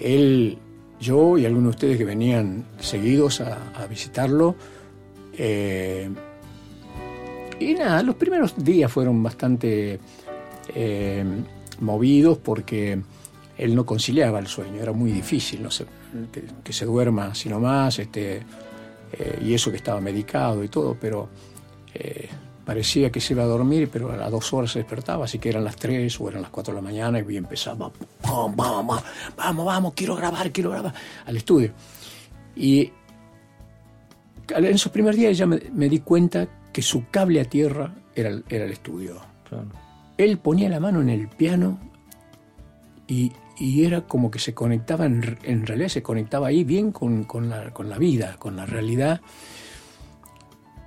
[0.00, 0.58] él,
[1.00, 4.54] yo y algunos de ustedes que venían seguidos a, a visitarlo.
[5.36, 6.08] eh,
[7.60, 9.98] y nada, los primeros días fueron bastante
[10.74, 11.24] eh,
[11.80, 13.00] movidos porque
[13.56, 15.66] él no conciliaba el sueño, era muy difícil,
[16.62, 18.42] que, se duerma así nomás, este,
[19.12, 21.28] eh, y eso que estaba medicado y todo, pero
[21.94, 22.28] eh,
[22.64, 25.50] parecía que se iba a dormir, pero a las dos horas se despertaba, así que
[25.50, 29.02] eran las tres o eran las cuatro de la mañana y empezaba, vamos, vamos,
[29.36, 30.94] vamos, vamos, quiero grabar, quiero grabar,
[31.26, 31.72] al estudio.
[32.56, 32.90] Y
[34.48, 38.44] en esos primeros días ya me di cuenta que su cable a tierra era, el-
[38.50, 39.16] era el estudio.
[39.48, 39.68] Claro.
[40.18, 41.78] Él ponía la mano en el piano
[43.06, 47.24] y, y era como que se conectaba, en, en realidad se conectaba ahí bien con,
[47.24, 49.22] con la, con la vida, con la realidad.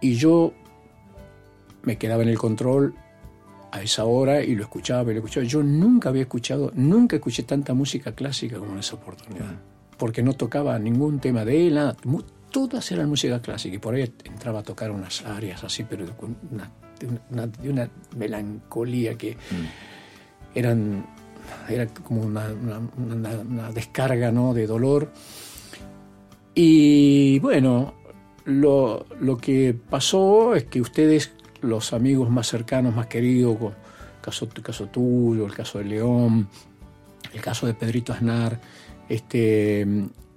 [0.02, 0.54] Y yo
[1.84, 2.93] me quedaba en el control
[3.71, 5.45] a esa hora y lo escuchaba y lo escuchaba.
[5.45, 9.56] Yo nunca había escuchado, nunca escuché tanta música clásica como en esa oportunidad.
[9.97, 11.95] Porque no tocaba ningún tema de él, nada.
[12.58, 16.36] Todas eran música clásica y por ahí entraba a tocar unas áreas así, pero con
[16.52, 19.38] una, de, una, de una melancolía que
[20.56, 21.06] eran
[21.70, 22.50] era como una,
[23.74, 24.56] descarga ¿no?
[24.56, 25.12] de dolor.
[26.56, 27.93] Y bueno,
[28.46, 33.74] lo, lo que pasó es que ustedes, los amigos más cercanos, más queridos, co-
[34.22, 36.48] caso, el caso tuyo, el caso de León,
[37.34, 38.60] el caso de Pedrito Aznar,
[39.08, 39.86] este,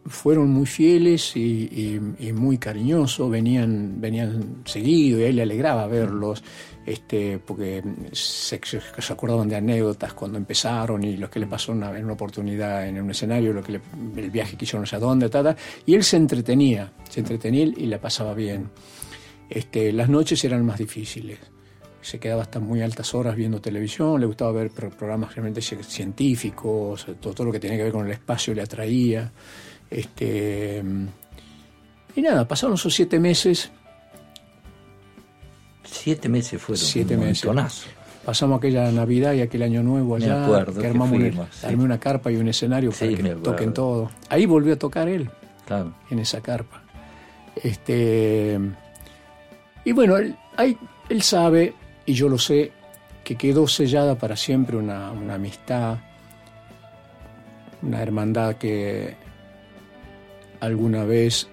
[0.07, 5.87] fueron muy fieles y, y- muy cariñosos, venían, venían seguido y a él le alegraba
[5.87, 6.43] verlos,
[6.87, 7.83] este, porque
[8.13, 8.59] se,
[9.13, 13.01] acordaban de anécdotas cuando empezaron y lo que le pasó una- en una oportunidad en
[13.01, 13.81] un escenario, lo que le-
[14.17, 17.65] el viaje que hicieron no sé dónde, ta, ta, y él se entretenía, se entretenía
[17.65, 18.71] y la pasaba bien.
[19.49, 21.39] Este, las noches eran más difíciles.
[22.03, 25.83] Se quedaba hasta muy altas horas viendo televisión, le gustaba ver pro- programas realmente ci-
[25.83, 29.31] científicos, todo, todo lo que tenía que ver con el espacio le atraía.
[29.91, 30.83] Este,
[32.15, 33.71] y nada, pasaron esos siete meses,
[35.85, 36.85] Siete meses fueron.
[36.85, 37.45] siete un meses.
[37.45, 37.89] montonazo.
[38.25, 41.49] Pasamos aquella Navidad y aquel año nuevo Me allá, acuerdo que que armamos un- fuimos,
[41.53, 41.67] sí.
[41.67, 44.11] armé una carpa y un escenario Sí, para que me toquen todo.
[44.29, 45.31] Ahí volvió a tocar él.
[45.67, 45.93] Claro.
[46.11, 46.83] en esa carpa.
[47.63, 48.59] Este,
[49.85, 50.77] y bueno, él, hay-
[51.09, 51.75] él sabe,
[52.07, 52.73] y yo lo sé,
[53.23, 55.99] que quedó sellada para siempre una, una amistad,
[57.83, 59.15] una hermandad que
[60.61, 61.49] alguna vez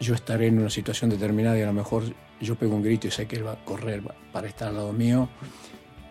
[0.00, 2.04] yo estaré en una situación determinada y a lo mejor
[2.40, 4.92] yo pego un grito y sé que él va a correr para estar al lado
[4.92, 5.28] mío,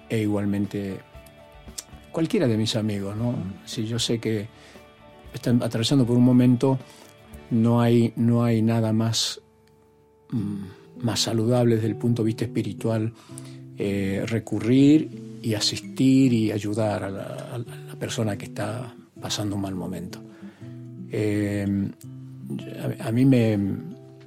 [0.09, 0.99] e igualmente
[2.11, 3.35] cualquiera de mis amigos, ¿no?
[3.65, 4.47] Si yo sé que
[5.33, 6.79] están atravesando por un momento
[7.51, 9.41] no hay, no hay nada más,
[10.31, 13.13] mm, más saludable desde el punto de vista espiritual
[13.77, 19.61] eh, recurrir y asistir y ayudar a la, a la persona que está pasando un
[19.61, 20.24] mal momento.
[21.17, 21.65] Eh,
[22.99, 23.57] a, a mí me,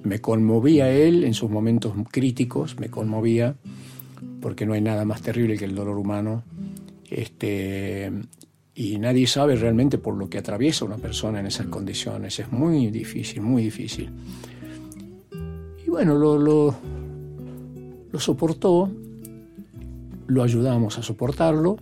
[0.02, 3.56] me conmovía él en sus momentos críticos, me conmovía
[4.40, 6.44] porque no hay nada más terrible que el dolor humano.
[7.10, 8.10] Este,
[8.74, 12.38] y nadie sabe realmente por lo que atraviesa una persona en esas condiciones.
[12.38, 14.10] Es muy difícil, muy difícil.
[15.84, 16.74] Y bueno, lo, lo,
[18.10, 18.90] lo soportó,
[20.26, 21.76] lo ayudamos a soportarlo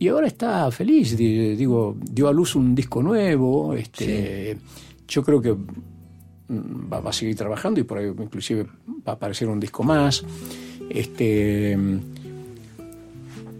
[0.00, 1.16] y ahora está feliz.
[1.16, 3.74] di- Digo, dio a luz un disco nuevo.
[3.74, 4.56] Este,
[5.06, 8.64] Yo creo que mm, va, va a seguir trabajando y por ahí inclusive
[9.06, 10.24] va a aparecer un disco más.
[10.88, 11.76] Este,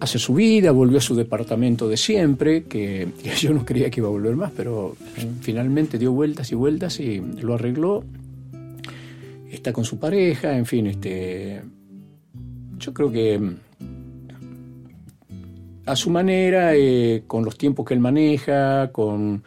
[0.01, 4.01] hace su vida, volvió a su departamento de siempre, que, que yo no creía que
[4.01, 4.97] iba a volver más, pero
[5.43, 8.03] finalmente dio vueltas y vueltas y lo arregló.
[9.51, 11.61] Está con su pareja, en fin, este,
[12.79, 13.55] yo creo que mm,
[15.87, 19.43] a su manera, eh, con los tiempos que él maneja, con,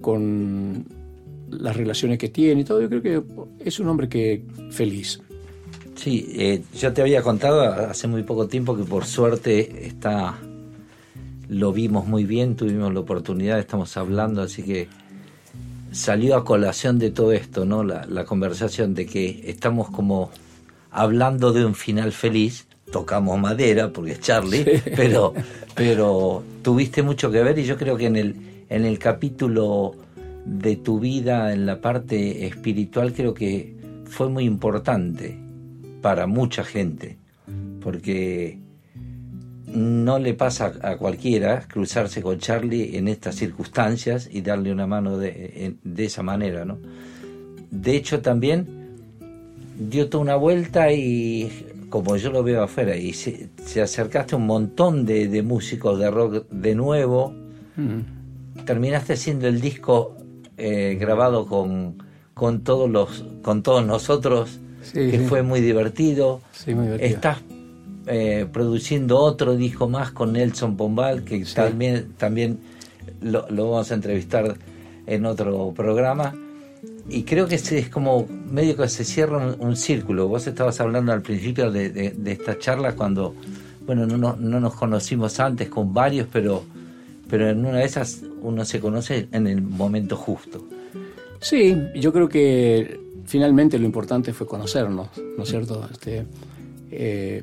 [0.00, 0.86] con
[1.50, 3.22] las relaciones que tiene y todo, yo creo que
[3.64, 5.20] es un hombre que feliz.
[5.96, 10.38] Sí, eh, yo te había contado hace muy poco tiempo que por suerte está,
[11.48, 14.88] lo vimos muy bien, tuvimos la oportunidad, estamos hablando, así que
[15.90, 17.82] salió a colación de todo esto, ¿no?
[17.82, 20.30] La, la conversación de que estamos como
[20.92, 25.34] hablando de un final feliz, tocamos madera porque es Charlie, pero,
[25.74, 28.36] pero tuviste mucho que ver y yo creo que en el,
[28.68, 29.94] en el capítulo
[30.44, 33.76] de tu vida, en la parte espiritual, creo que
[34.06, 35.38] fue muy importante
[36.00, 37.16] para mucha gente,
[37.82, 38.58] porque
[39.66, 45.18] no le pasa a cualquiera cruzarse con Charlie en estas circunstancias y darle una mano
[45.18, 46.78] de, de esa manera, ¿no?
[47.70, 48.66] De hecho, también
[49.78, 51.52] dio toda una vuelta y,
[51.88, 55.98] como yo lo veo afuera, y se, se acercaste a un montón de, de músicos
[55.98, 57.34] de rock de nuevo,
[58.64, 60.16] terminaste haciendo el disco
[60.56, 62.02] eh, grabado con,
[62.34, 65.24] con todos los con todos nosotros Sí, que sí.
[65.26, 67.10] fue muy divertido Sí, muy divertido.
[67.14, 67.38] estás
[68.06, 72.58] eh, produciendo otro disco más con Nelson Pombal que también también
[73.20, 74.56] lo, lo vamos a entrevistar
[75.06, 76.34] en otro programa
[77.08, 81.22] y creo que es como medio que se cierra un, círculo vos estabas hablando al
[81.22, 83.34] principio de, esta charla cuando
[83.86, 86.64] bueno no, no, no nos conocimos antes con varios pero
[87.30, 90.64] pero en una de esas uno se conoce en el momento justo
[91.40, 95.88] Sí, yo creo que finalmente lo importante fue conocernos, ¿no es cierto?
[95.90, 96.26] Este,
[96.90, 97.42] eh,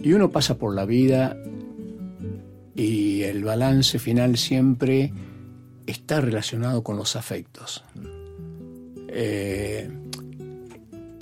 [0.00, 1.36] y uno pasa por la vida
[2.74, 5.12] y el balance final siempre
[5.86, 7.84] está relacionado con los afectos.
[9.14, 9.88] Eh,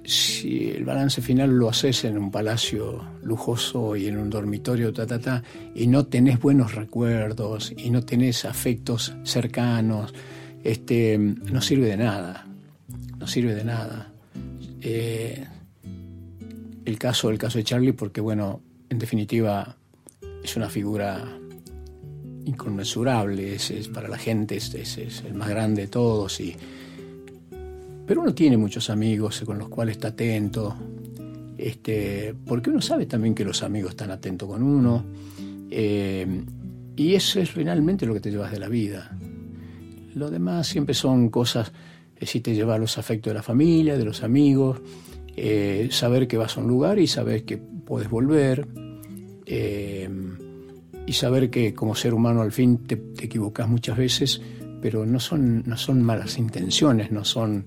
[0.04, 5.06] si el balance final lo haces en un palacio lujoso y en un dormitorio, ta,
[5.06, 5.42] ta, ta,
[5.74, 10.12] y no tenés buenos recuerdos y no tenés afectos cercanos,
[10.64, 12.46] este, no sirve de nada.
[13.18, 14.10] No sirve de nada.
[14.80, 15.44] Eh,
[16.86, 19.76] el caso, el caso de Charlie, porque bueno, en definitiva
[20.42, 21.22] es una figura
[22.46, 26.56] inconmensurable, es, para la gente es- es el más grande de todos y
[28.10, 30.74] pero uno tiene muchos amigos con los cuales está atento.
[31.56, 35.04] este, porque uno sabe también que los amigos están atentos con uno,
[35.70, 36.26] eh,
[36.96, 39.16] y eso es finalmente lo que te llevas de la vida.
[40.16, 41.70] Lo demás siempre son cosas,
[42.16, 44.80] eh, si te llevas los afectos de la familia, de los amigos,
[45.36, 48.66] eh, saber que vas a un lugar y saber que puedes volver,
[51.06, 54.42] y saber que como ser humano al fin te, te equivocas muchas veces,
[54.82, 57.66] pero no son, no son malas intenciones, no son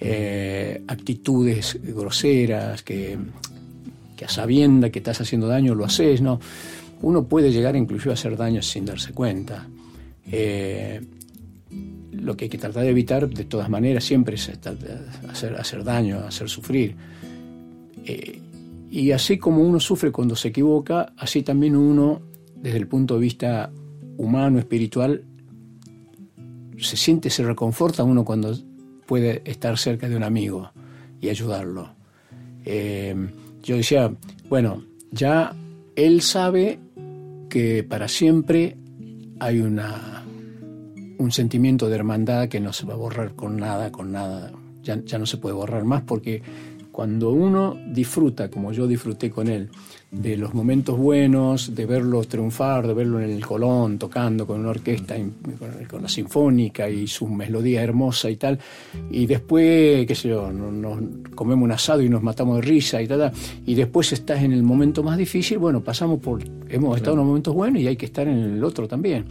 [0.00, 3.18] eh, actitudes groseras que,
[4.24, 6.40] a sabienda que estás haciendo daño lo haces, ¿no?
[7.02, 9.66] Uno puede llegar inclusive a hacer daño sin darse cuenta.
[10.30, 11.00] Eh,
[12.12, 14.50] lo que hay que tratar de evitar de todas maneras siempre es
[15.28, 16.96] hacer daño, hacer sufrir.
[18.04, 18.40] Eh,
[18.90, 22.22] y así como uno sufre cuando se equivoca, así también uno,
[22.56, 23.70] desde el punto de vista
[24.16, 25.24] humano, espiritual,
[26.78, 28.56] se siente, se reconforta uno cuando
[29.08, 30.70] puede estar cerca de un amigo
[31.18, 31.94] y ayudarlo.
[32.66, 33.16] Eh,
[33.62, 34.14] yo decía,
[34.50, 35.56] bueno, ya
[35.96, 36.78] él sabe
[37.48, 38.76] que para siempre
[39.40, 40.22] hay una,
[41.16, 44.52] un sentimiento de hermandad que no se va a borrar con nada, con nada.
[44.82, 46.42] Ya, ya no se puede borrar más porque
[46.92, 49.70] cuando uno disfruta, como yo disfruté con él,
[50.10, 54.70] de los momentos buenos, de verlo triunfar, de verlo en el Colón tocando con una
[54.70, 55.34] orquesta, in-
[55.90, 58.58] con, la sinfónica y su melodía hermosa y tal,
[59.10, 60.98] y después, qué sé yo, no- nos
[61.34, 63.32] comemos un asado y nos matamos de risa y tal, tal,
[63.66, 67.26] y después estás en el momento más difícil, bueno, pasamos por, hemos estado en los
[67.26, 69.26] momentos buenos y hay que estar en el otro también.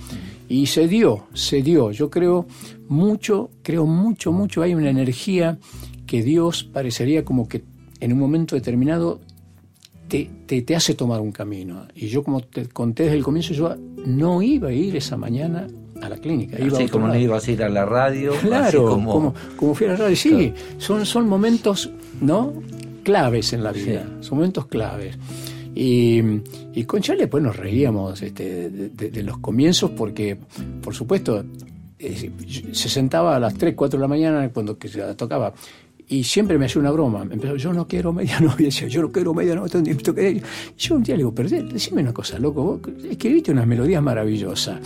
[0.50, 1.92] Y se dio, se dio.
[1.92, 2.46] Yo creo
[2.88, 5.58] mucho, creo mucho, mucho, hay una energía
[6.06, 7.64] que Dios parecería como que
[8.00, 9.20] en un momento determinado
[10.48, 11.86] te, te, hace tomar un camino.
[11.96, 13.76] Y yo, como te conté desde el comienzo, yo
[14.06, 15.68] no iba a ir esa mañana
[16.02, 16.60] a la clínica.
[16.60, 19.76] Iba Así como no ibas a ir a la radio, así Claro, como, como, como,
[19.76, 20.16] fui a la radio.
[20.16, 21.90] Sí, son, son momentos
[22.22, 22.54] ¿no?
[23.04, 25.18] claves en la vida, son momentos claves.
[25.76, 26.22] Y,
[26.74, 30.36] y con Charlie pues nos reíamos este, de, de- de los comienzos porque,
[30.82, 31.44] por supuesto,
[32.00, 32.32] eh,
[32.72, 35.54] se sentaba a las 3, 4 de la mañana cuando que tocaba
[36.10, 37.24] y siempre me hacía una broma.
[37.30, 38.56] Empezó, yo no quiero media novia.
[38.68, 39.80] Decía, yo no quiero media novia.
[40.32, 40.42] Y
[40.78, 42.80] yo un día le digo, pero decime una cosa, loco, vos
[43.10, 44.80] escribiste unas melodías maravillosas.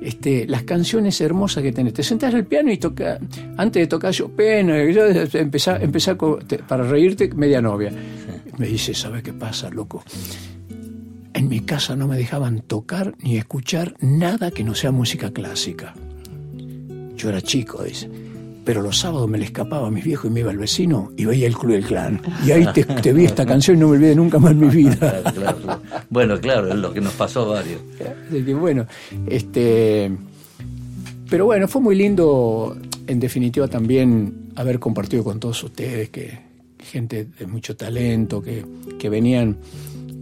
[0.00, 1.92] Este, las canciones hermosas que tenés.
[1.94, 3.18] Te sentás al piano y toca,
[3.56, 4.30] antes de tocar yo
[5.34, 7.92] empezá, empezá con- te- para reírte, media novia.
[8.58, 10.02] Me dice, ¿sabes qué pasa, loco?
[11.34, 15.94] En mi casa no me dejaban tocar ni escuchar nada que no sea música clásica.
[17.16, 18.08] Yo era chico, dice.
[18.64, 21.24] Pero los sábados me le escapaba a mis viejos y me iba al vecino y
[21.24, 22.20] veía el Club del Clan.
[22.46, 24.68] Y ahí te, te vi esta canción y no me olvidé nunca más en mi
[24.68, 24.96] vida.
[25.32, 25.82] Claro, claro, claro.
[26.10, 27.80] Bueno, claro, es lo que nos pasó a varios.
[28.28, 28.86] Así que bueno,
[29.26, 30.12] este.
[31.28, 36.38] Pero bueno, fue muy lindo, en definitiva, también haber compartido con todos ustedes, que
[36.78, 38.64] gente de mucho talento, que,
[38.98, 39.56] que venían.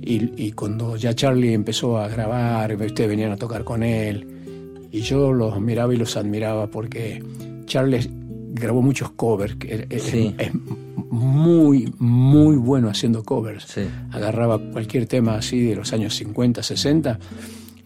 [0.03, 4.27] Y, y cuando ya Charlie empezó a grabar, ustedes venían a tocar con él.
[4.93, 7.23] Y yo los miraba y los admiraba porque
[7.67, 8.11] Charlie
[8.53, 9.57] grabó muchos covers.
[9.57, 10.35] que es- Sí.
[10.39, 10.51] es
[11.11, 13.83] muy, muy bueno haciendo covers Sí.
[14.13, 17.19] agarraba cualquier tema así de los años 50, 60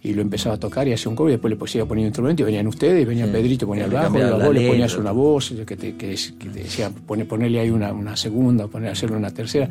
[0.03, 2.43] y lo empezaba a tocar y hacía un cover y después le iba poniendo instrumento
[2.43, 3.33] y venían ustedes, venía Sí.
[3.33, 7.25] Pedrito, ponía el bajo, la le ponías una voz que te, que, te decía, pone,
[7.25, 9.67] ponerle ahí una, una segunda, poner, hacerle una tercera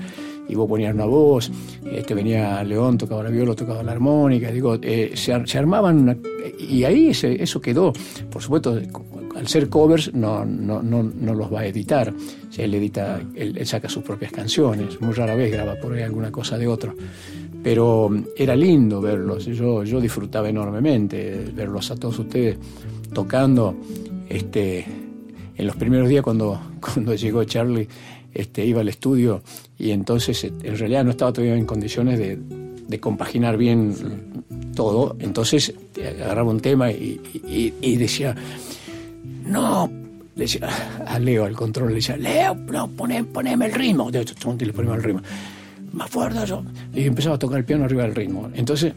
[0.50, 1.52] y vos ponías una voz,
[1.92, 6.18] este venía León, tocaba la viola, tocaba la armónica, digo, eh, se, se armaban una-
[6.60, 7.94] y ahí ese- eso quedó.
[8.32, 8.76] Por supuesto,
[9.36, 12.14] al ser covers no, no, no, no los va a editar.
[12.50, 15.94] O sea, él edita, él, él saca sus propias canciones, muy rara vez graba por
[15.94, 16.96] ahí alguna cosa de otro.
[17.64, 22.58] Pero mm, era lindo verlos, yo, yo disfrutaba enormemente verlos a todos ustedes
[23.14, 23.76] tocando.
[24.30, 24.86] Este,
[25.56, 27.88] en los primeros días cuando, cuando llegó Charlie,
[28.34, 29.44] este, iba al estudio
[29.78, 32.38] y entonces eh, en realidad no estaba todavía en condiciones de,
[32.88, 33.94] de compaginar bien
[34.76, 35.16] todo.
[35.20, 38.36] Entonces eh, agarraba un tema y, y- y decía,
[39.46, 39.90] no,
[40.36, 40.68] le decía
[41.06, 44.10] a Leo, al control, le decía, Leo, no, poné- poneme el ritmo.
[44.12, 45.22] De hecho, le ponemos el ritmo.
[45.94, 46.64] Más fuerte yo.
[46.94, 48.50] Y empezaba a tocar el piano arriba del ritmo.
[48.54, 48.94] Entonces,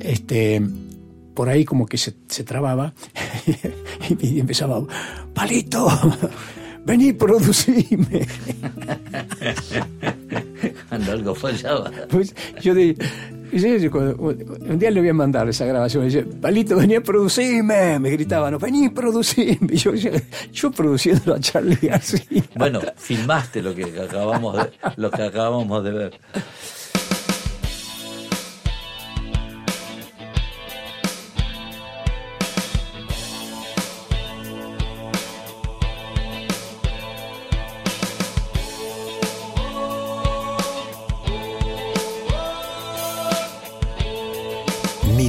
[0.00, 0.60] este,
[1.34, 2.92] por ahí como que se, se trababa
[4.20, 4.82] y empezaba,
[5.32, 5.88] palito,
[6.84, 8.26] vení, producime.
[10.88, 11.90] Cuando algo fallaba.
[12.10, 12.96] Pues yo de,
[13.58, 16.04] yo- un día le voy a mandar esa grabación.
[16.04, 17.98] Dice, Palito, venía a producirme.
[17.98, 19.76] Me gritaban, vení a producirme.
[19.76, 20.10] Yo, yo,
[20.52, 22.22] yo produciendo a Charlie así.
[22.56, 26.20] Bueno, filmaste lo que acabamos de, lo que acabamos de ver.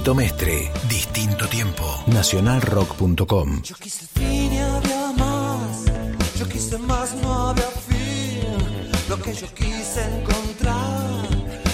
[0.03, 3.61] Tito Mestre, Distinto Tiempo, nacionalrock.com.
[3.61, 5.85] Yo quise fin y había más,
[6.37, 8.91] yo quise más, no había fin.
[9.07, 11.25] Lo que yo quise encontrar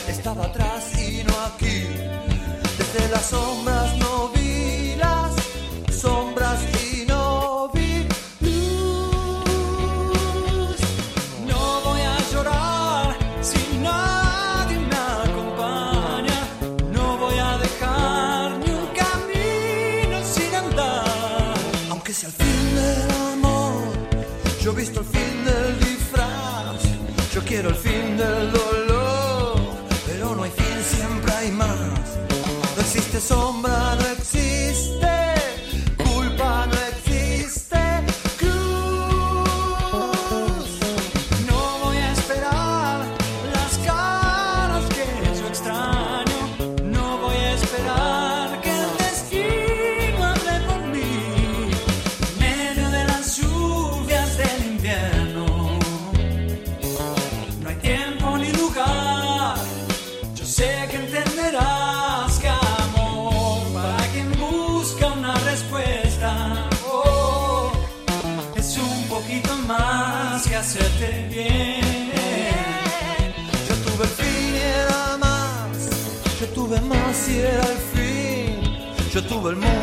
[0.07, 1.87] estaba atrás y no aquí,
[2.77, 3.78] desde la sombra.
[27.49, 29.59] quiero el fin del dolor,
[30.05, 31.79] pero no hay fin, siempre hay más.
[32.75, 34.08] No existe sombra, no
[79.29, 79.78] todo el mundo.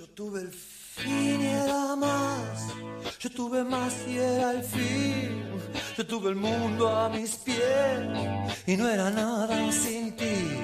[0.00, 2.72] Yo tuve el fin y era más,
[3.18, 5.44] yo tuve más y era el fin,
[5.94, 8.08] yo tuve el mundo a mis pies
[8.66, 10.56] y no era nada sin ti.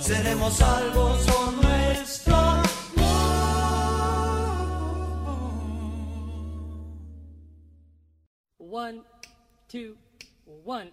[0.00, 2.62] Seremos salvos o nuestro amor.
[8.56, 9.02] One,
[9.66, 9.96] two,
[10.64, 10.92] one.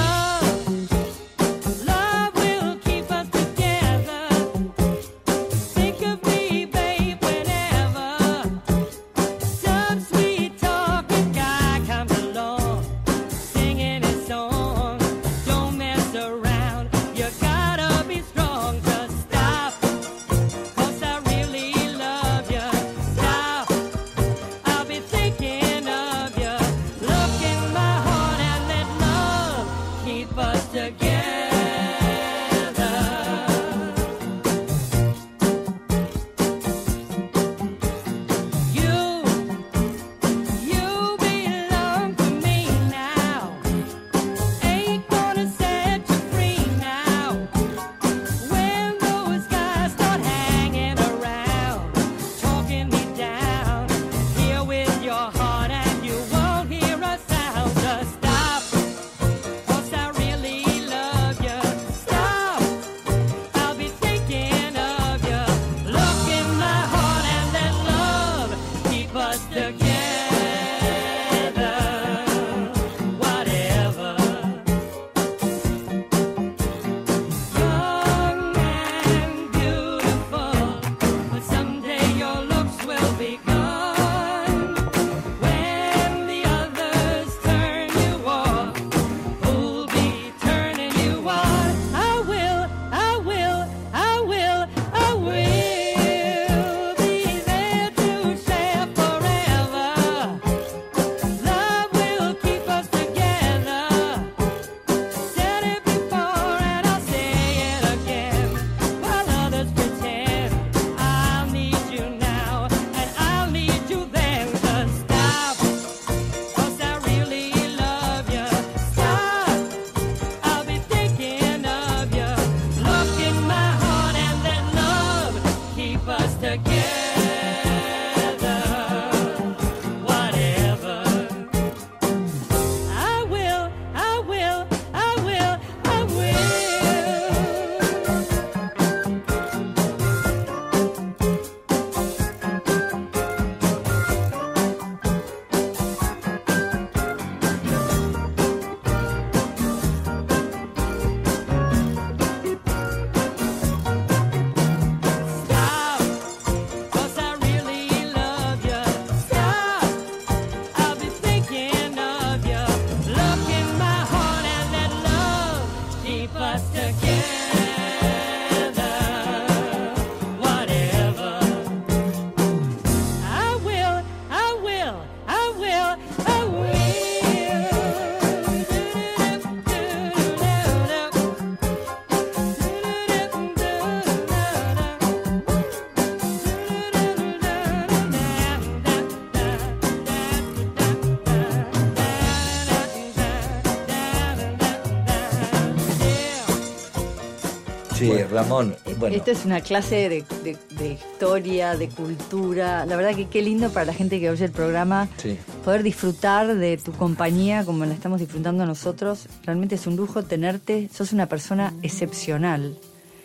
[198.43, 199.15] Ramón, bueno.
[199.15, 202.85] Esto es una clase de, de- de historia, de cultura.
[202.85, 205.37] La verdad que qué lindo para la gente que oye el programa Sí.
[205.63, 209.27] poder disfrutar de tu compañía como la estamos disfrutando nosotros.
[209.43, 210.89] Realmente es un lujo tenerte.
[210.93, 212.77] Sos una persona excepcional.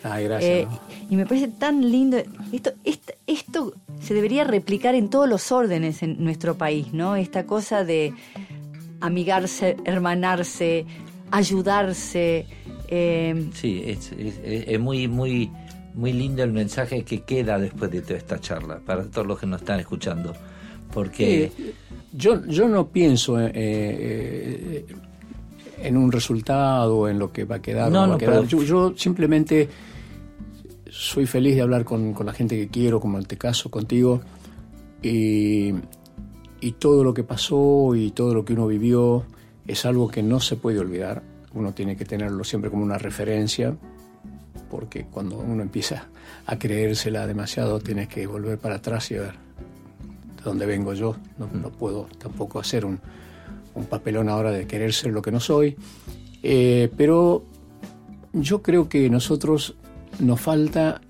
[0.03, 0.51] Ay, gracias.
[0.51, 0.79] Eh, ¿no?
[1.09, 2.17] y me parece tan lindo.
[2.53, 7.15] Esto, esto, esto se debería replicar en todos los órdenes en nuestro país, ¿no?
[7.15, 8.13] Esta cosa de
[9.01, 10.85] amigarse, hermanarse,
[11.31, 12.45] ayudarse.
[12.87, 15.51] Eh, Sí, es, es- es- es muy, muy,
[15.93, 19.45] muy lindo el mensaje que queda después de toda esta charla, para todos los que
[19.47, 20.33] nos están escuchando.
[20.93, 21.51] Porque
[22.13, 24.85] yo, yo no pienso eh, eh,
[25.83, 27.89] en un resultado, en lo que va a quedar.
[27.89, 28.33] o No, va a no, quedar.
[28.45, 29.67] pero- Yo, yo simplemente
[30.89, 34.21] soy feliz de hablar con, con la gente que quiero, como en este caso contigo,
[35.03, 35.73] y,
[36.61, 39.23] y todo lo que pasó y todo lo que uno vivió
[39.67, 41.21] es algo que no se puede olvidar.
[41.53, 43.75] Uno tiene que tenerlo siempre como una referencia,
[44.69, 46.07] porque cuando uno empieza
[46.45, 49.33] a creérsela demasiado, tienes que volver para atrás y ver
[50.37, 51.15] de dónde vengo yo.
[51.37, 52.99] No, no puedo tampoco hacer un,
[53.77, 55.77] un papelón ahora de querer ser lo que no soy.
[56.43, 57.45] Eh, pero
[58.33, 59.75] yo creo que nosotros
[60.19, 61.01] nos falta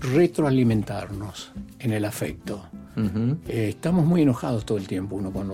[0.00, 2.62] retroalimentarnos en el afecto.
[3.46, 5.48] Eh, estamos muy enojados todo el tiempo uno con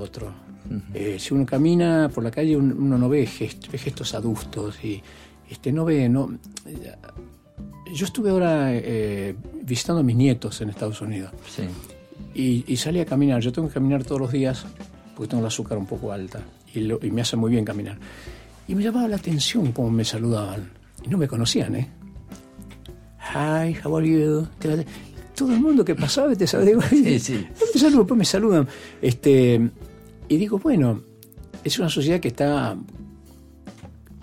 [0.94, 4.82] Eh, si uno camina por la calle un- uno no ve gestos, ve gestos adustos
[4.82, 5.02] y
[5.50, 6.32] este no ve no
[6.66, 6.94] eh,
[7.94, 11.62] yo estuve ahora eh, visitando a mis nietos en Estados Unidos sí.
[12.34, 13.40] y, y salí a caminar.
[13.42, 14.64] Yo tengo que caminar todos los días
[15.14, 16.40] porque tengo el azúcar un poco alta
[16.74, 17.98] y, lo- y me hace muy bien caminar.
[18.66, 20.70] Y me llamaba la atención cómo me saludaban.
[21.04, 21.88] Y no me conocían, ¿eh?
[23.34, 24.46] Hi, how are you?
[25.34, 26.88] Todo el mundo que pasaba te saluda.
[26.88, 27.46] Sí, sí.
[27.60, 28.66] No te saludo, pues me saludan.
[29.02, 29.70] Este,
[30.28, 31.00] y digo, bueno,
[31.62, 32.76] es una sociedad que está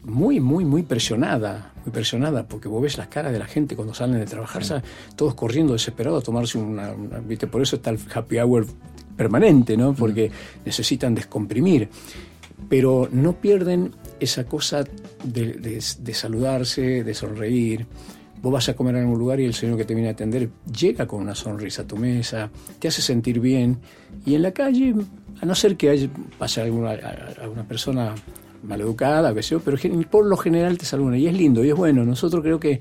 [0.03, 3.93] muy, muy, muy presionada, muy presionada, porque vos ves las caras de la gente cuando
[3.93, 4.81] salen de trabajar, sa-
[5.15, 7.47] todos corriendo desesperados a tomarse una, una- ¿viste?
[7.47, 8.65] Por eso está el happy hour
[9.15, 9.93] permanente, ¿no?
[9.93, 10.31] Porque
[10.65, 11.89] necesitan descomprimir.
[12.69, 14.83] Pero no pierden esa cosa
[15.23, 17.85] de, de- de saludarse, de sonreír.
[18.41, 20.49] Vos vas a comer en algún lugar y el señor que te viene a atender
[20.75, 22.49] llega con una sonrisa a tu mesa,
[22.79, 23.77] te hace sentir bien.
[24.25, 24.95] Y en la calle,
[25.41, 28.13] a no ser que haya, pase alguna, a- a una persona
[28.63, 29.77] maleducada, sé yo, pero
[30.09, 31.15] por lo general te saludan.
[31.15, 32.05] Y es lindo y es bueno.
[32.05, 32.79] Nosotros creo que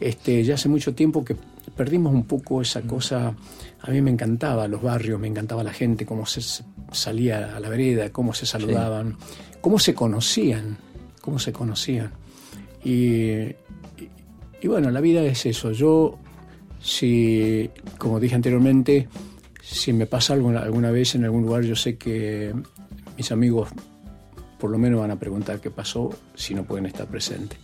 [0.00, 1.36] este, ya hace mucho tiempo que
[1.76, 3.34] perdimos un poco esa cosa.
[3.82, 6.40] A mí me encantaba los barrios, me encantaba la gente, cómo se
[6.92, 9.16] salía a la vereda, cómo se saludaban,
[9.60, 10.78] cómo se conocían,
[11.20, 12.10] cómo se conocían.
[12.84, 13.56] Y, y-
[14.62, 15.72] y bueno, la vida es eso.
[15.72, 16.18] Yo,
[16.80, 17.68] si,
[17.98, 19.08] como dije anteriormente,
[19.72, 22.54] si me pasa algo alguna vez en algún lugar, yo sé que
[23.16, 23.70] mis amigos
[24.58, 27.58] por lo menos van a preguntar qué pasó si no pueden estar presentes.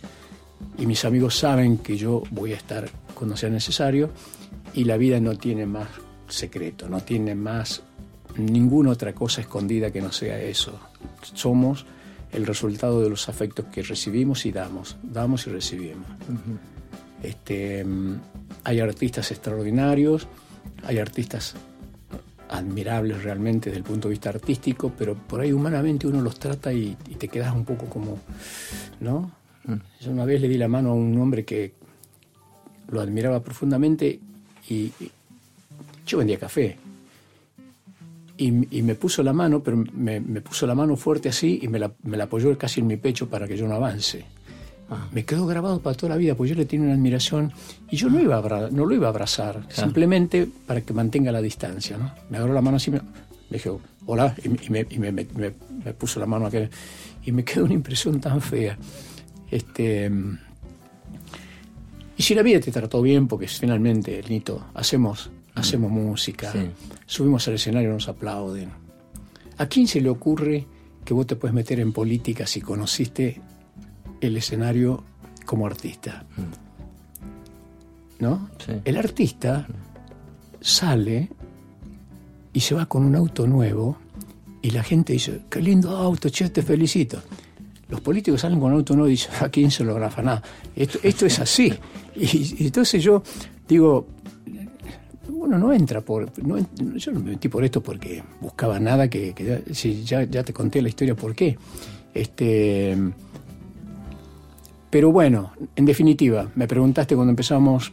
[0.77, 4.09] Y mis amigos saben que yo voy a estar cuando sea necesario
[4.73, 5.87] y la vida no tiene más
[6.27, 7.83] secreto, no tiene más
[8.37, 10.77] ninguna otra cosa escondida que no sea eso.
[11.33, 11.85] Somos
[12.31, 16.07] el resultado de los afectos que recibimos y damos, damos y recibimos.
[17.23, 18.19] Este, mm,
[18.63, 20.27] hay artistas extraordinarios,
[20.83, 21.55] hay artistas
[22.49, 26.73] admirables realmente desde el punto de vista artístico, pero por ahí humanamente uno los trata
[26.73, 28.19] y, y te quedas un poco como,
[28.99, 29.31] ¿no?
[29.99, 31.73] Yo una vez le di la mano a un hombre que
[32.89, 34.19] lo admiraba profundamente
[34.67, 35.11] y, y
[36.05, 36.77] yo vendía café.
[38.37, 41.67] Y, y me puso la mano, pero me, me puso la mano fuerte así y
[41.67, 44.25] me la, me la apoyó casi en mi pecho para que yo no avance.
[45.11, 47.51] Me quedó grabado para toda la vida, pues yo le tenía una admiración
[47.91, 51.41] y yo no, iba a no lo iba a abrazar, simplemente para que mantenga la
[51.41, 51.97] distancia.
[51.97, 52.11] ¿no?
[52.29, 56.25] Me agarró la mano así, me, me dijo, hola, y, me- y y puso la
[56.25, 56.69] mano aquel,
[57.23, 58.77] y me quedó una impresión tan fea.
[59.51, 60.11] Este,
[62.17, 66.59] y si la vida te trató bien, porque finalmente, Nito, hacemos, hacemos música, Sí.
[67.05, 68.69] subimos al escenario, nos aplauden.
[69.57, 70.65] ¿A quién se le ocurre
[71.05, 73.41] que vos te puedes meter en política si conociste
[74.21, 75.03] el escenario
[75.45, 76.25] como artista?
[78.19, 78.49] ¿No?
[78.65, 78.73] Sí.
[78.83, 79.67] El artista
[80.61, 81.29] sale
[82.53, 83.97] y se va con un auto nuevo
[84.61, 87.21] y la gente dice, qué lindo auto, che, te felicito.
[87.87, 90.21] Los políticos salen con un auto nuevo y dicen, ¿a quién se lo grafa?
[90.21, 90.43] Nada.
[90.75, 91.73] Esto, esto es así.
[92.15, 93.23] Y, y entonces yo
[93.67, 94.07] digo,
[95.39, 96.31] uno no entra por.
[96.45, 96.57] no
[96.95, 99.33] yo no me metí por esto porque buscaba nada que.
[99.33, 99.63] que
[100.03, 101.57] ya, ya te conté la historia por qué.
[102.13, 102.97] Este.
[104.89, 107.91] Pero bueno, en definitiva, me preguntaste cuando empezamos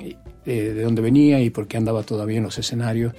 [0.00, 0.14] eh,
[0.46, 3.12] de dónde venía y por qué andaba todavía en los escenarios.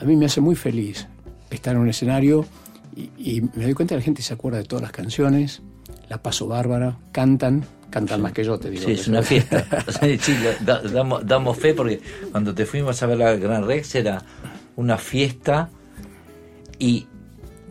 [0.00, 1.06] A mí me hace muy feliz
[1.50, 2.44] estar en un escenario
[2.94, 5.62] y, y me doy cuenta que la gente se acuerda de todas las canciones,
[6.08, 8.84] la paso bárbara, cantan, cantan más que yo, te digo.
[8.84, 9.66] Sí, es una fiesta.
[10.20, 10.34] Sí,
[10.64, 14.22] da- damos, damos fe porque cuando te fuimos a ver la Gran Rex era
[14.76, 15.70] una fiesta
[16.78, 17.06] y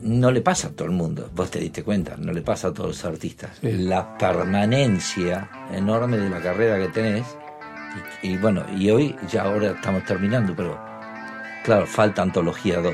[0.02, 2.74] no le pasa a todo el mundo, vos te diste cuenta, no le pasa a
[2.74, 3.58] todos los artistas.
[3.62, 3.72] Sí.
[3.72, 7.26] La permanencia enorme de la carrera que tenés
[8.22, 10.80] y, y bueno, y hoy ya ahora estamos terminando, pero
[11.64, 12.94] claro, falta Antología 2.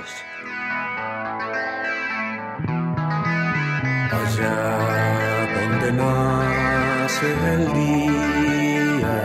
[4.31, 9.15] allá donde nace el día,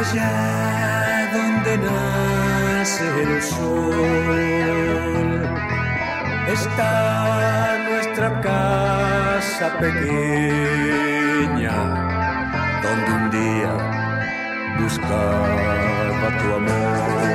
[0.00, 0.32] allá
[1.32, 5.33] donde nace el sol,
[6.48, 11.72] está nuestra casa pequeña,
[12.82, 13.72] donde un día
[14.80, 17.34] buscaba tu amor.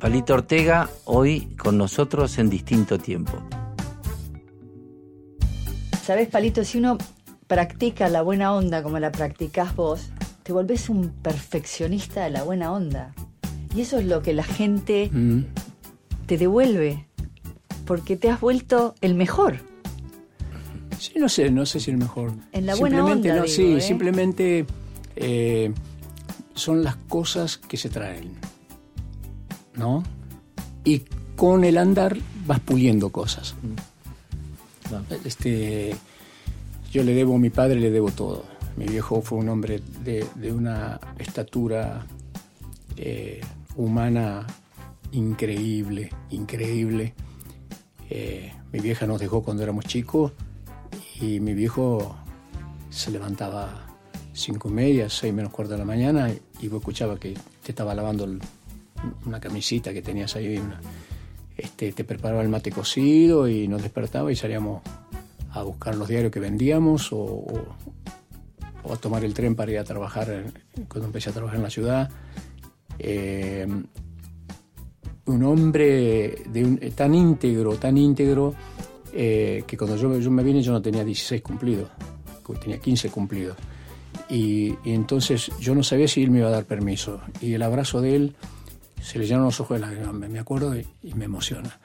[0.00, 3.32] Palito Ortega, hoy con nosotros en distinto tiempo.
[6.02, 6.64] ¿Sabes, Palito?
[6.64, 6.96] Si uno
[7.46, 10.10] practica la buena onda como la practicás vos,
[10.42, 13.14] te volvés un perfeccionista de la buena onda.
[13.74, 15.42] Y eso es lo que la gente Mm.
[16.26, 17.06] te devuelve,
[17.84, 19.58] porque te has vuelto el mejor.
[20.98, 22.32] Sí, no sé, no sé si el mejor.
[22.52, 23.80] En la buena Simplemente, onda, no, digo, sí, ¿eh?
[23.80, 24.66] simplemente
[25.16, 25.72] eh,
[26.54, 28.32] son las cosas que se traen,
[29.80, 30.04] ¿no?
[30.84, 31.02] Y
[31.36, 32.16] con el andar
[32.46, 33.54] vas puliendo cosas.
[35.24, 35.94] Este,
[36.92, 38.44] yo le debo a mi padre, le debo todo.
[38.76, 42.06] Mi viejo fue un hombre de, de una estatura
[42.96, 43.40] eh,
[43.76, 44.46] humana
[45.12, 47.14] increíble, increíble.
[48.08, 50.32] Eh, mi vieja nos dejó cuando éramos chicos
[51.20, 52.16] y mi viejo
[52.90, 53.86] se levantaba
[54.32, 57.94] cinco y media, seis menos cuarto de la mañana y vos escuchaba que te estaba
[57.94, 58.40] lavando el-
[59.26, 60.80] una camisita que tenías ahí, una-
[61.56, 64.82] este, te preparaba el mate cocido y nos despertaba y salíamos
[65.52, 67.44] a buscar los diarios que vendíamos o,
[68.90, 71.70] a tomar el tren para ir a trabajar en- cuando empecé a trabajar en la
[71.70, 72.10] ciudad.
[72.98, 73.66] Eh,
[75.26, 76.34] un hombre
[76.96, 78.54] tan íntegro, tan íntegro,
[79.12, 81.88] eh, que cuando yo, yo me vine yo no tenía 16 cumplidos,
[82.60, 83.56] tenía 15 cumplidos.
[84.28, 87.20] Y, y entonces yo no sabía si él me iba a dar permiso.
[87.40, 88.34] Y el abrazo de él
[89.02, 91.78] se le llenaron los ojos de lágrimas, me, me acuerdo y, y me emociona.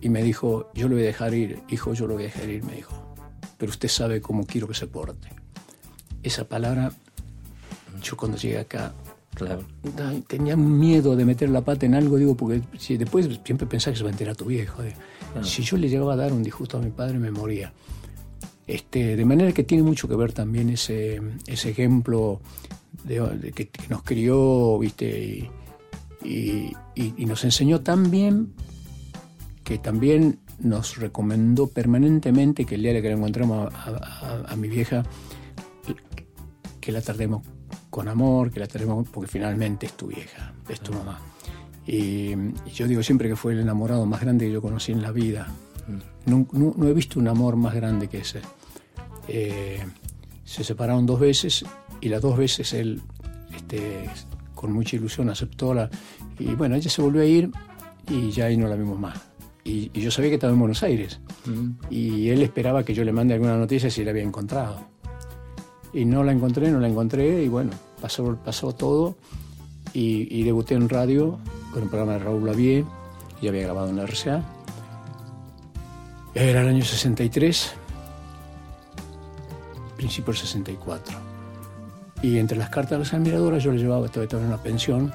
[0.00, 2.48] Y me dijo, yo lo voy a dejar ir, hijo, yo lo voy a dejar
[2.48, 3.14] ir, me dijo.
[3.58, 5.28] Pero usted sabe cómo quiero que se porte.
[6.22, 6.92] Esa palabra,
[8.02, 8.94] yo cuando llegué acá,
[9.32, 9.62] Claro.
[10.26, 13.98] Tenía miedo de meter la pata en algo, digo, porque si después siempre pensaba que
[13.98, 14.82] se va a enterar tu viejo.
[14.82, 14.94] de-
[15.42, 17.72] Si yo le llegaba a dar un disgusto a mi padre, me moría.
[18.66, 22.40] Este, de manera que tiene mucho que ver también ese, ese ejemplo
[23.04, 25.50] de, de que, que nos crió, viste, y,
[26.22, 28.52] y- y- y nos enseñó tan bien
[29.64, 34.56] que también nos recomendó permanentemente que el día que le encontramos a, a- a- a
[34.56, 35.02] mi vieja,
[36.80, 37.42] que la tratemos
[37.90, 41.18] con amor, que la tratemos porque finalmente es tu vieja, es tu mamá.
[41.86, 45.02] Y, y yo digo siempre que fue el enamorado más grande que yo conocí en
[45.02, 45.48] la vida.
[46.26, 48.40] No, no- no he visto un amor más grande que ese.
[49.28, 49.80] Eh,
[50.44, 51.64] se separaron dos veces
[52.00, 53.00] y las dos veces él,
[53.54, 54.08] este,
[54.60, 55.88] con mucha ilusión, aceptó la...
[56.38, 57.50] Y bueno, ella se volvió a ir
[58.06, 59.18] y ya ahí no la vimos más.
[59.64, 61.18] Y, y yo sabía que estaba en Buenos Aires.
[61.88, 64.82] Y él esperaba que yo le mande alguna noticia si la había encontrado.
[65.94, 67.70] Y no la encontré, no la encontré, y bueno,
[68.02, 69.16] pasó, pasó todo.
[69.94, 71.38] Y, y debuté en radio
[71.72, 72.84] con el programa de Raúl Lavie,
[73.40, 74.44] y había grabado en la RCA.
[76.34, 77.72] Era el año 63,
[79.96, 81.29] principio del 64.
[82.22, 85.12] Y entre las cartas de las admiradoras yo le llevaba, en una pensión,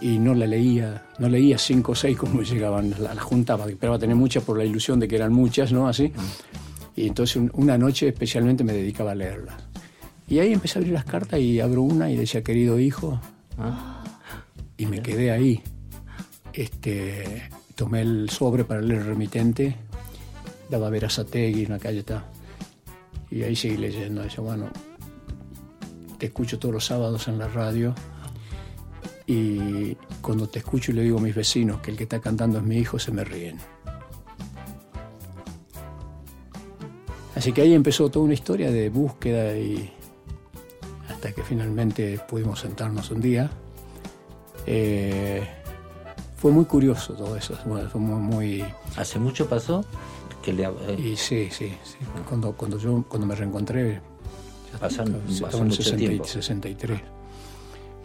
[0.00, 3.98] y no la leía, no leía cinco o seis como llegaban, las la juntaba, esperaba
[3.98, 5.88] tener muchas por la ilusión de que eran muchas, ¿no?
[5.88, 6.12] Así.
[6.94, 9.56] Y entonces un- una noche especialmente me dedicaba a leerlas.
[10.28, 13.18] Y ahí empecé a abrir las cartas y abro una y decía, querido hijo,
[14.76, 15.60] y me quedé ahí.
[16.52, 17.42] Este,
[17.74, 19.74] tomé el sobre para leer el remitente,
[20.70, 22.24] daba a ver a Sategui, una calle está.
[23.30, 24.22] Y ahí seguí leyendo.
[24.22, 24.66] Decía, bueno,
[26.18, 27.94] te escucho todos los sábados en la radio.
[29.26, 32.58] Y cuando te escucho y le digo a mis vecinos que el que está cantando
[32.58, 33.58] es mi hijo, se me ríen.
[37.34, 39.92] Así que ahí empezó toda una historia de búsqueda y
[41.08, 43.50] hasta que finalmente pudimos sentarnos un día.
[44.66, 45.46] Eh,
[46.36, 48.64] fue muy curioso todo eso, fue muy, muy-
[48.96, 49.84] ¿Hace mucho pasó?
[50.42, 51.96] Que le, eh, y sí, sí, sí.
[52.28, 54.00] Cuando, cuando yo cuando me reencontré,
[54.78, 56.24] pasan, estaba pasó en el mucho 60 y- tiempo.
[56.24, 57.00] 63.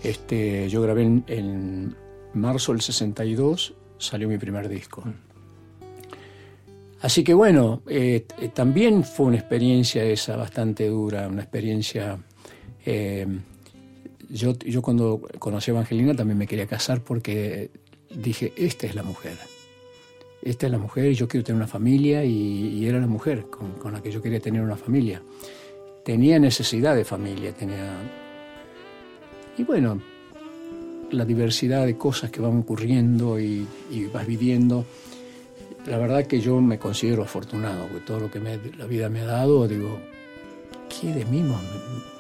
[0.04, 1.96] Este, yo grabé en, en
[2.34, 5.04] marzo del 62, salió mi primer disco.
[7.02, 12.18] Así que bueno, eh, eh, también fue una experiencia esa bastante dura, una experiencia...
[12.86, 13.28] eh,
[14.30, 17.70] yo, yo cuando conocí a Evangelina también me quería casar porque
[18.16, 19.38] dije, esta es la mujer.
[20.42, 22.32] Esta es la mujer y yo quiero tener una familia y,
[22.80, 25.22] y era la mujer con, con la que yo quería tener una familia.
[26.04, 27.92] Tenía necesidad de familia, tenía...
[29.58, 30.02] Y bueno,
[31.12, 34.84] la diversidad de cosas que van ocurriendo y, y vas viviendo.
[35.86, 39.22] La verdad que yo me considero afortunado, porque todo lo que me- la vida me
[39.22, 40.00] ha dado, digo,
[40.90, 41.60] ¿qué de mimo?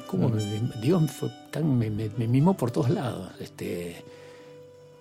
[0.07, 0.43] ¿Cómo me-
[0.81, 3.31] Dios fue tan, me, me- me mimó por todos lados.
[3.39, 3.95] Este,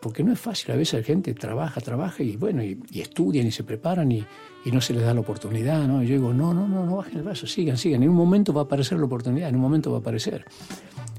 [0.03, 3.53] porque no es fácil, a veces la gente trabaja, trabaja y bueno, y, estudian y
[3.53, 4.26] se preparan y,
[4.66, 6.03] no se les da la oportunidad, ¿no?
[6.03, 8.53] Y yo digo, no, no, no, no bajen el brazo, sigan, sigan, en un momento
[8.53, 10.44] va a aparecer la oportunidad, en un momento va a aparecer.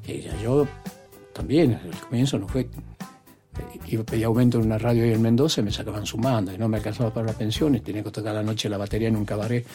[0.05, 0.67] Y yo
[1.33, 2.67] también, al comienzo no fue
[3.87, 6.57] iba a pedir aumento en una radio ahí en Mendoza y me sacaban sumando y
[6.57, 9.25] no me alcanzaba para la pensión tenía que tocar la noche la batería en un
[9.25, 9.65] cabaret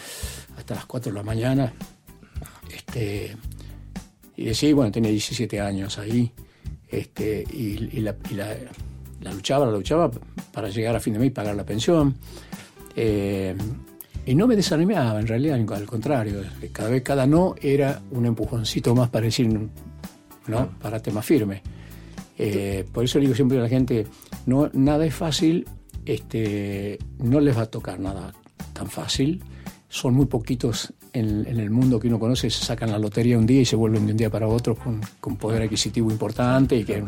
[0.57, 1.73] hasta las 4 de la mañana.
[2.75, 3.37] Este,
[4.37, 6.33] y decía, bueno, tenía 17 años ahí
[6.89, 8.17] este, y, y la-
[9.21, 10.11] la luchaba, la luchaba
[10.53, 12.15] para llegar a fin de mes y pagar la pensión.
[12.95, 13.55] Eh,
[14.27, 16.43] y no me desanimaba, en realidad, al contrario.
[16.73, 19.49] Cada vez, cada no era un empujoncito más para decir,
[20.47, 21.63] no, párate más firme.
[22.37, 24.07] Eh, por eso le digo siempre a la gente,
[24.47, 25.67] no, nada es fácil,
[26.05, 28.35] este, no les va a tocar nada
[28.75, 29.43] tan fácil.
[29.89, 33.47] Son muy poquitos en, en el mundo que uno conoce, se sacan la lotería un
[33.47, 36.77] día y se vuelven de un día para otro con, con poder adquisitivo importante.
[36.77, 37.03] Y que,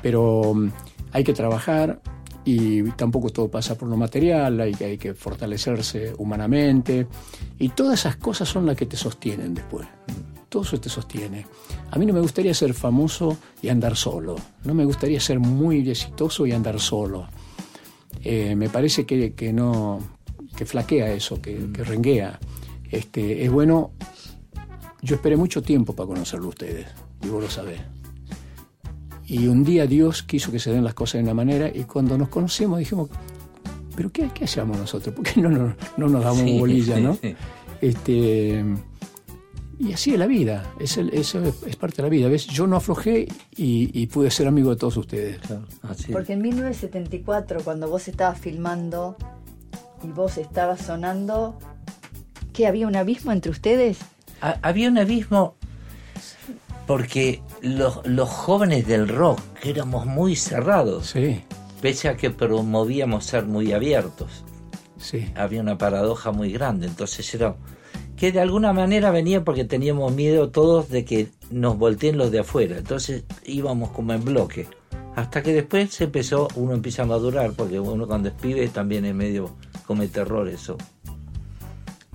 [0.00, 0.54] pero
[1.12, 2.00] hay que trabajar
[2.44, 7.06] y tampoco todo pasa por lo material, hay que, hay que fortalecerse humanamente
[7.58, 9.86] y todas esas cosas son las que te sostienen después.
[10.48, 11.46] Todo eso te sostiene.
[11.90, 14.36] A mí no me gustaría ser famoso y andar solo.
[14.64, 17.28] No me gustaría ser muy exitoso y andar solo.
[18.24, 20.00] Eh, me parece que, que no
[20.56, 22.38] que flaquea eso, que, que renguea.
[22.90, 23.92] Este, es bueno.
[25.02, 26.88] Yo esperé mucho tiempo para conocerlo a ustedes,
[27.22, 27.80] y vos lo sabés.
[29.28, 32.16] Y un día Dios quiso que se den las cosas de una manera, y cuando
[32.16, 33.10] nos conocimos dijimos,
[33.94, 35.14] ¿pero qué, qué hacemos nosotros?
[35.14, 37.14] ¿Por qué no, no, no nos damos Sí, bolilla, sí, no?
[37.20, 37.34] sí.
[37.82, 38.64] Este,
[39.78, 42.28] y así es la vida, es el- eso es, es parte de la vida.
[42.28, 42.46] ¿ves?
[42.46, 45.38] Yo no aflojé y, y pude ser amigo de todos ustedes.
[45.82, 46.10] Así.
[46.10, 49.14] Porque en 1974, cuando vos estabas filmando
[50.02, 51.58] y vos estabas sonando,
[52.54, 53.98] ¿qué había un abismo entre ustedes?
[54.40, 55.54] Ha- había un abismo
[56.88, 61.42] porque los, los jóvenes del rock éramos muy cerrados, Sí,
[61.82, 64.42] pese a que promovíamos ser muy abiertos.
[64.96, 65.30] sí.
[65.36, 67.54] Había una paradoja muy grande, entonces era
[68.16, 72.40] que de alguna manera venía porque teníamos miedo todos de que nos volteen los de
[72.40, 74.66] afuera, entonces íbamos como en bloque.
[75.14, 79.04] Hasta que después se empezó, uno empieza a madurar, porque uno cuando es pibe también
[79.04, 79.54] es medio
[79.86, 80.78] comete errores eso.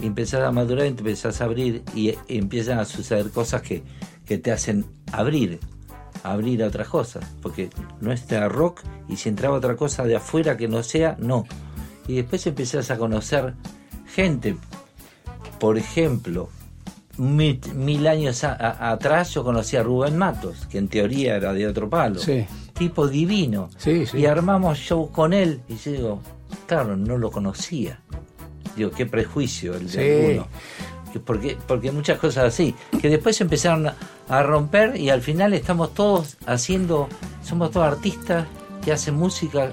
[0.02, 3.62] Y empezás a madurar y te empezás a abrir y, y empiezan a suceder cosas
[3.62, 3.84] que,
[4.26, 5.60] que te hacen abrir,
[6.24, 7.26] abrir a otras cosas.
[7.42, 7.70] Porque
[8.02, 11.46] no está rock y si entraba otra cosa de afuera que no sea, no.
[12.08, 13.54] Y después empezás a conocer
[14.08, 14.56] gente.
[15.60, 16.50] Por ejemplo,
[17.18, 21.54] mil, mil años a- a- atrás yo conocí a Rubén Matos, que en teoría era
[21.54, 22.20] de otro palo.
[22.20, 22.46] Sí.
[22.74, 23.70] Tipo divino.
[23.78, 24.18] Sí, sí.
[24.18, 25.62] Y armamos show con él.
[25.70, 26.22] Y yo digo,
[26.68, 28.00] claro, no lo conocía.
[28.76, 30.26] Digo, qué prejuicio el de Sí.
[30.32, 30.48] alguno.
[31.14, 33.92] Que Porque, porque muchas cosas así, que después empezaron
[34.28, 37.08] a romper y al final estamos todos haciendo,
[37.44, 38.48] somos todos artistas
[38.84, 39.72] que hacen música,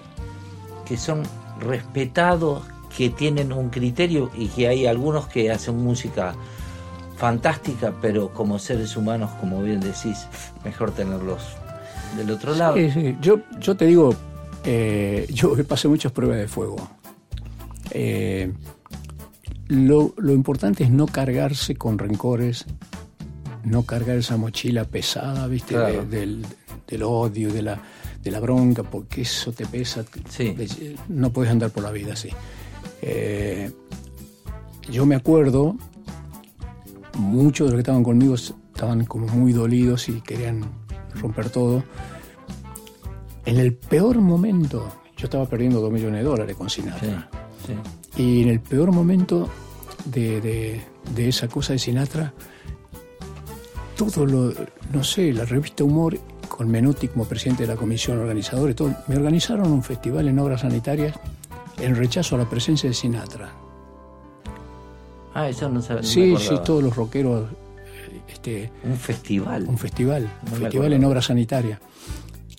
[0.87, 1.23] que son
[1.59, 2.63] respetados,
[2.95, 6.35] que tienen un criterio y que hay algunos que hacen música
[7.17, 10.27] fantástica, pero como seres humanos, como bien decís,
[10.65, 11.43] mejor tenerlos
[12.17, 12.77] del otro lado.
[12.77, 13.17] Sí, sí.
[13.21, 14.15] Yo, yo te digo,
[14.65, 16.77] eh, yo pasé muchas pruebas de fuego.
[17.93, 18.53] Eh,
[19.71, 22.67] lo, lo importante es no cargarse con rencores,
[23.65, 25.75] no cargar esa mochila pesada, ¿viste?
[25.75, 26.05] Claro.
[26.05, 26.47] De- del,
[26.87, 27.81] del odio, de la,
[28.23, 30.05] de la bronca, porque eso te pesa.
[30.29, 30.53] Sí.
[30.53, 32.31] De- no puedes andar por la vida así.
[33.03, 33.71] Eh,
[34.91, 35.77] yo me acuerdo,
[37.17, 40.65] muchos de los que estaban conmigo estaban como muy dolidos y querían
[41.21, 41.85] romper todo.
[43.47, 47.29] En el peor momento, yo estaba perdiendo dos millones de dólares con Sí, Sinatra.
[47.67, 47.75] sí.
[48.17, 49.49] Y en el peor momento
[50.05, 50.81] de, de-
[51.15, 52.33] de esa cosa de Sinatra,
[53.97, 54.53] todo lo,
[54.93, 58.95] no sé, la revista Humor, con Menotti como presidente de la comisión organizadora y todo,
[59.09, 61.17] me organizaron un festival en obras sanitarias
[61.79, 63.51] en rechazo a la presencia de Sinatra.
[65.35, 66.03] Ah, eso no sabía.
[66.03, 67.49] sí, sí, todos los rockeros,
[68.29, 69.65] este, Un festival.
[69.69, 71.79] un festival, un No festival en obras sanitarias.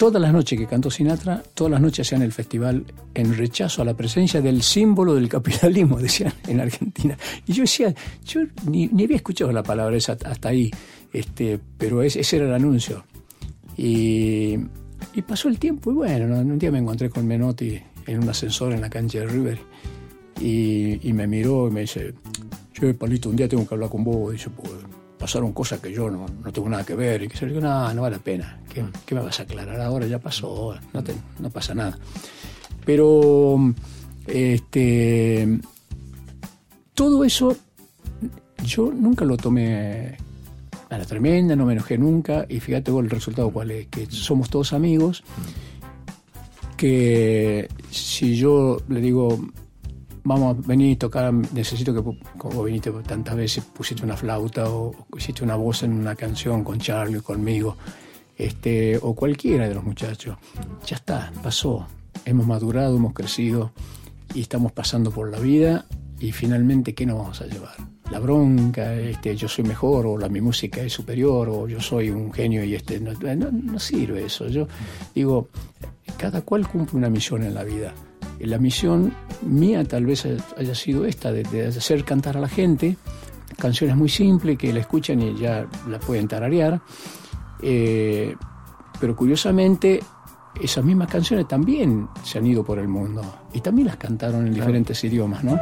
[0.01, 2.83] Todas las noches que cantó Sinatra, todas las noches hacían el festival
[3.13, 7.15] en rechazo a la presencia del símbolo del capitalismo, decían en Argentina.
[7.45, 7.93] Y yo decía,
[8.25, 10.71] yo ni, había escuchado la palabra hasta ahí,
[11.13, 13.05] este, pero es- ese era el anuncio.
[13.77, 14.57] Y,
[15.27, 16.39] pasó el tiempo y bueno, ¿no?
[16.39, 19.59] un día me encontré con Menotti en un ascensor en la cancha de River
[20.39, 22.15] y, y me miró y me dice,
[22.73, 24.31] che, Palito, un día tengo que hablar con vos.
[24.31, 24.71] Dice, pues
[25.21, 27.23] pasaron cosas que yo no, no tengo nada que ver.
[27.23, 28.59] Y que se le digo, no, no vale la pena.
[28.73, 30.07] ¿Qué, qué me vas a aclarar ahora?
[30.07, 31.97] Ya pasó, no, te- no pasa nada.
[32.85, 33.73] Pero,
[34.27, 35.59] este,
[36.95, 37.55] todo eso
[38.65, 40.17] yo nunca lo tomé
[40.89, 42.45] a la tremenda, no me enojé nunca.
[42.49, 45.23] Y fíjate vos el resultado cuál es, que somos todos amigos
[46.77, 49.39] que si yo le digo,
[50.23, 55.55] vamos, vení tocar, necesito que, como viniste tantas veces, pusiste una flauta o hiciste una
[55.55, 57.75] voz en una canción con Charlie, conmigo,
[58.37, 60.37] este, o cualquiera de los muchachos,
[60.85, 61.87] ya está, pasó,
[62.25, 63.71] hemos madurado, hemos crecido
[64.33, 65.85] y estamos pasando por la vida
[66.19, 67.75] y finalmente, ¿qué nos vamos a llevar?
[68.11, 72.09] La bronca, este, yo soy mejor, o la mi música es superior, o yo soy
[72.09, 74.47] un genio y este, no, no- no sirve eso.
[74.49, 74.67] Yo
[75.15, 75.47] digo,
[76.17, 77.93] cada cual cumple una misión en la vida.
[78.45, 79.13] La misión
[79.43, 80.27] mía tal vez
[80.57, 82.97] haya sido esta, de, de hacer cantar a la gente
[83.57, 86.81] canciones muy simples que la escuchan y ya la pueden tararear.
[87.61, 88.35] Eh,
[88.99, 90.01] pero curiosamente,
[90.61, 93.21] esas mismas canciones también se han ido por el mundo
[93.53, 95.59] y también las cantaron en diferentes idiomas, ¿no?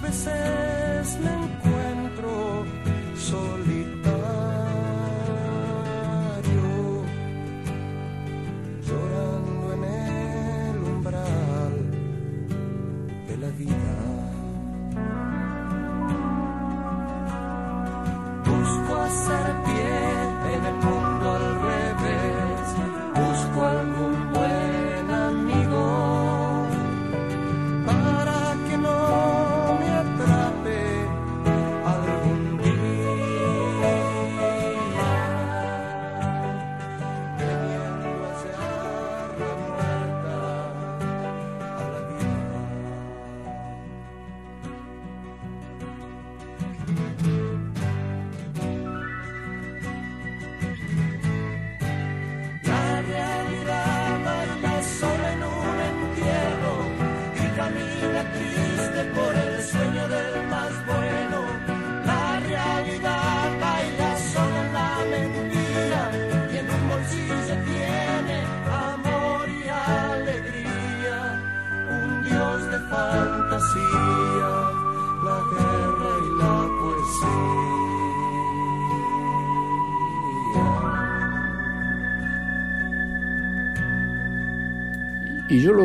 [0.00, 2.64] veces me encuentro
[3.16, 3.57] solo.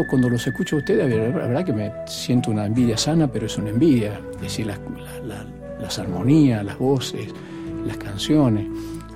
[0.09, 3.57] Cuando los escucho a ustedes, la verdad, que me siento una envidia sana, pero es
[3.57, 4.19] una envidia.
[4.35, 5.47] Es decir, las, la- la-
[5.79, 7.27] las armonías, las voces,
[7.85, 8.65] las canciones.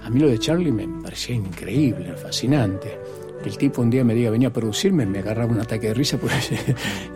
[0.03, 2.97] A mí lo de Charlie me parecía increíble, fascinante.
[3.41, 5.93] Que el tipo un día me diga, venía a producirme, me agarraba un ataque de
[5.93, 6.35] risa, porque,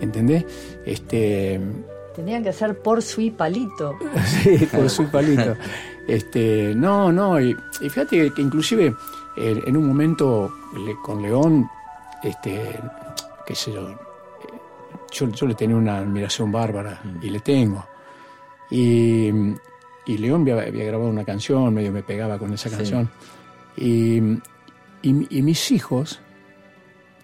[0.01, 0.45] ¿entendés?
[0.85, 1.59] Este,
[2.15, 3.95] Tenían que hacer por su y palito.
[4.43, 5.55] Sí, con su palito.
[6.07, 8.93] Este, no, no, y, y fíjate que, inclusive
[9.37, 10.51] eh, en un momento
[10.85, 11.67] le- con León,
[12.23, 12.59] este,
[13.51, 13.95] qué sé yo,
[15.11, 17.85] yo, yo le tenía una admiración bárbara y le tengo.
[18.69, 19.29] Y,
[20.05, 23.09] y León había, había grabado una canción, medio me pegaba con esa canción.
[23.77, 24.19] Y,
[25.01, 26.19] y- y mis hijos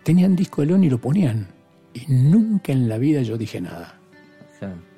[0.03, 1.47] tenían disco de León y lo ponían.
[1.93, 3.95] Y nunca en la vida yo dije nada.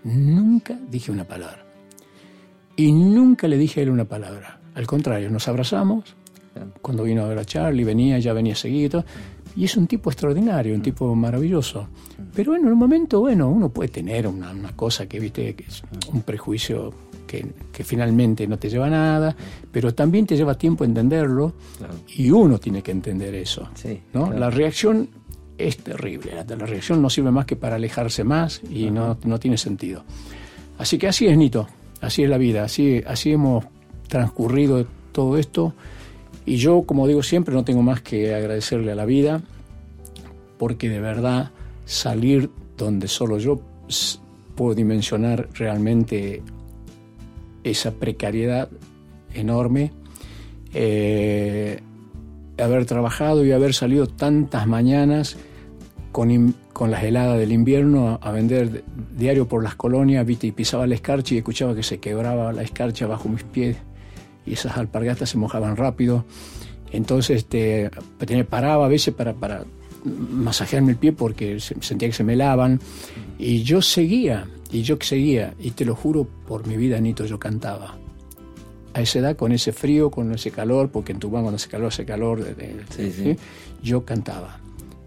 [0.03, 1.65] Nunca dije una palabra.
[2.75, 4.59] Y nunca le dije a él una palabra.
[4.73, 6.15] Al contrario, nos abrazamos.
[6.81, 9.05] Cuando vino a ver a Charlie, venía, ya venía seguido.
[9.55, 11.87] Y es un tipo extraordinario, un tipo maravilloso.
[12.35, 15.63] Pero bueno, en un momento, bueno, uno puede tener una, una cosa que, viste, que
[15.65, 16.93] es un prejuicio
[17.27, 19.35] que, que finalmente no te lleva a nada,
[19.71, 21.93] pero también te lleva tiempo entenderlo Claro.
[22.15, 23.69] y uno tiene que entender eso.
[23.75, 24.25] Sí, ¿no?
[24.27, 24.39] claro.
[24.39, 25.09] La reacción
[25.57, 26.33] es terrible.
[26.35, 30.03] La, la reacción no sirve más que para alejarse más y no, no tiene sentido.
[30.77, 31.67] Así que así es, Nito.
[32.01, 32.63] Así es la vida.
[32.63, 33.65] Así, así hemos
[34.07, 35.73] transcurrido todo esto.
[36.49, 39.43] Y yo, como digo siempre, no tengo más que agradecerle a la vida
[40.57, 41.51] porque de verdad
[41.85, 43.61] salir donde solo yo
[44.55, 46.41] puedo dimensionar realmente
[47.63, 48.67] esa precariedad
[49.35, 49.91] enorme,
[50.73, 51.81] eh,
[52.57, 55.37] haber trabajado y haber salido tantas mañanas
[56.11, 58.83] con, con las heladas del invierno a, vender de-
[59.15, 62.63] diario por las colonias, viste, y pisaba la escarcha y escuchaba que se quebraba la
[62.63, 63.77] escarcha bajo mis pies
[64.49, 66.25] y esas alpargatas se mojaban rápido.
[66.91, 67.91] Entonces este,
[68.49, 69.63] paraba a veces para, para
[70.03, 72.79] masajearme el pie porque se- sentía que se me lavan.
[73.37, 77.37] Y yo seguía, y yo seguía, y te lo juro por mi vida, Nito, yo
[77.39, 77.97] cantaba.
[78.93, 81.87] A esa edad, con ese frío, con ese calor, porque en Tubán cuando hace calor,
[81.89, 83.23] hace calor, de- de- Sí, sí.
[83.23, 83.35] ¿sí?
[83.83, 84.59] yo cantaba.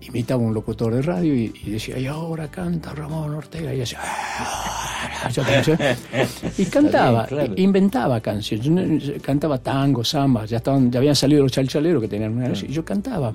[0.08, 3.72] Imitaba a un locutor de radio y, y decía, y ahora canta Ramón Ortega.
[3.74, 5.28] Y hacía, "Ah",
[6.58, 7.54] y cantaba, bien, claro.
[7.56, 9.02] inventaba canciones.
[9.04, 12.66] Yo Cantaba tango, samba, ya, estaban, ya habían salido los chalchaleros que tenían una y
[12.68, 13.34] yo cantaba.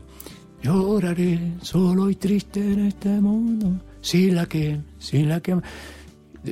[0.62, 3.72] Lloraré solo y triste en este mundo,
[4.02, 5.56] sin la que, sin la que.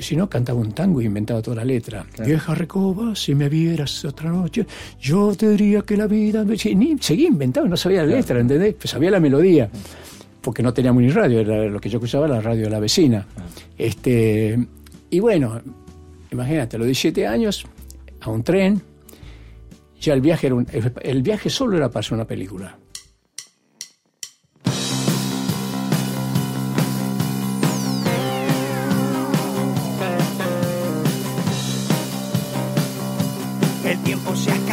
[0.02, 2.06] Si no, cantaba un tango y inventaba toda la letra.
[2.26, 4.66] Vieja recoba, si me vieras otra noche,
[5.00, 6.44] yo te diría que la vida.
[6.44, 8.74] me- seguía inventando, no sabía la letra, ¿entendés?
[8.76, 9.70] Pues sabía la melodía,
[10.46, 13.26] porque no teníamos ni radio, era lo que yo escuchaba la radio de la vecina.
[13.76, 14.56] Este,
[15.10, 15.60] y bueno,
[16.32, 17.66] imagínate, a los 17 años,
[18.22, 18.80] a un tren,
[20.00, 20.68] ya el viaje, era un-
[21.02, 22.78] el, viaje solo era para hacer una película.
[33.84, 34.65] El tiempo se acaba,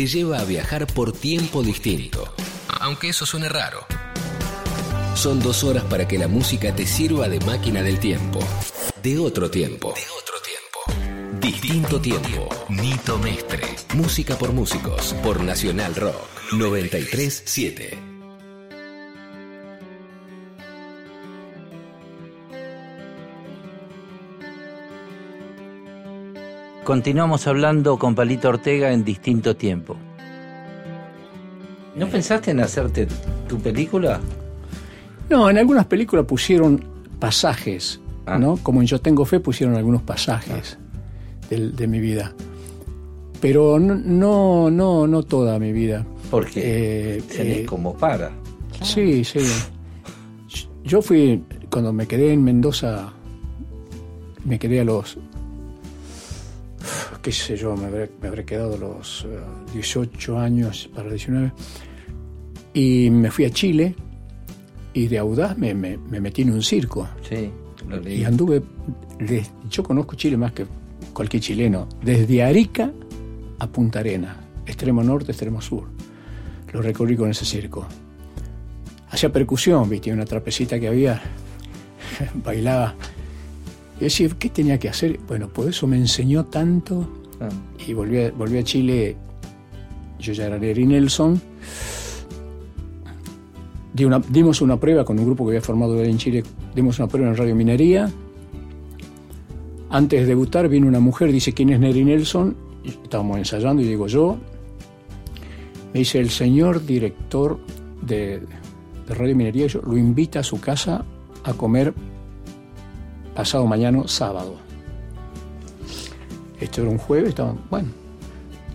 [0.00, 2.32] te lleva a viajar por tiempo distinto.
[2.80, 3.84] Aunque eso suene raro.
[5.14, 8.38] Son dos horas para que la música te sirva de máquina del tiempo.
[9.02, 9.92] De otro tiempo.
[9.94, 11.38] De otro tiempo.
[11.38, 12.48] Distinto tiempo.
[12.70, 13.60] Nito Mestre.
[13.92, 15.12] Música por músicos.
[15.22, 16.16] Por Nacional Rock.
[16.52, 18.09] 937.
[26.90, 29.96] continuamos hablando con Palito Ortega en distinto tiempo.
[31.94, 32.08] ¿No eh.
[32.10, 33.06] pensaste en hacerte
[33.46, 34.18] tu película?
[35.28, 36.84] No, en algunas películas pusieron
[37.20, 38.38] pasajes, ah.
[38.38, 38.56] ¿no?
[38.56, 41.54] Como en Yo Tengo Fe pusieron algunos pasajes ah.
[41.54, 42.32] de, mi vida.
[43.40, 46.04] Pero no, no, no, no toda mi vida.
[46.28, 48.32] Porque eh, tenés eh, como para.
[48.82, 49.38] Sí, sí.
[50.82, 53.12] Yo fui, cuando me quedé en Mendoza,
[54.44, 55.18] me quedé a los
[57.22, 59.38] qué sé yo, me habré, me habré quedado los eh,
[59.74, 61.52] 18 años para 19,
[62.74, 63.94] y me fui a Chile,
[64.92, 67.08] y de audaz me, me- me metí en un circo.
[67.28, 67.50] Sí,
[67.88, 68.20] lo leí.
[68.20, 68.62] Y anduve,
[69.18, 70.66] de- yo conozco Chile más que
[71.12, 72.90] cualquier chileno, desde Arica
[73.58, 74.36] a Punta Arena,
[74.66, 75.84] extremo norte, extremo sur.
[76.72, 77.86] Lo recorrí con ese circo.
[79.10, 81.20] Hacía percusión, viste, una trapecita que había,
[82.44, 82.94] bailaba.
[84.00, 85.20] Y decía, ¿qué tenía que hacer?
[85.28, 87.06] Bueno, por eso me enseñó tanto
[87.42, 87.48] Ah,
[87.86, 89.16] y volví a, volví a Chile.
[90.18, 91.40] Yo ya era Larry Nelson.
[93.94, 96.42] Di una- dimos una prueba con un grupo que había formado en Chile.
[96.74, 98.10] Dimos una prueba en Radio Minería.
[99.90, 102.54] Antes de debutar vino una mujer, dice, ¿quién es Neri Nelson?
[102.84, 104.36] Y estábamos ensayando y digo, yo.
[105.92, 107.58] Me dice, el señor director
[108.02, 108.40] de,
[109.08, 111.04] de Radio Minería yo, lo invita a su casa
[111.42, 111.92] a comer
[113.40, 114.56] pasado mañana, sábado.
[116.60, 117.88] Esto era un jueves, estaban, bueno,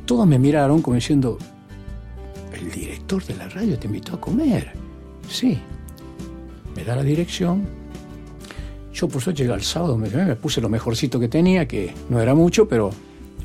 [0.07, 1.37] todos me miraron como diciendo,
[2.51, 4.71] el director de la radio te invitó a comer.
[5.29, 5.59] Sí,
[6.75, 7.63] me da la dirección.
[8.91, 12.33] Yo por suerte llegué al sábado, me, puse lo mejorcito que tenía, que no era
[12.33, 12.89] mucho, pero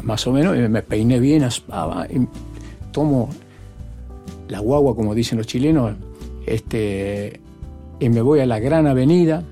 [0.02, 2.26] más o menos, y me peiné bien, aspaba, y
[2.92, 3.28] tomo
[4.48, 5.96] la guagua, como dicen los chilenos,
[6.46, 7.42] este,
[7.98, 9.44] y me voy a la gran avenida,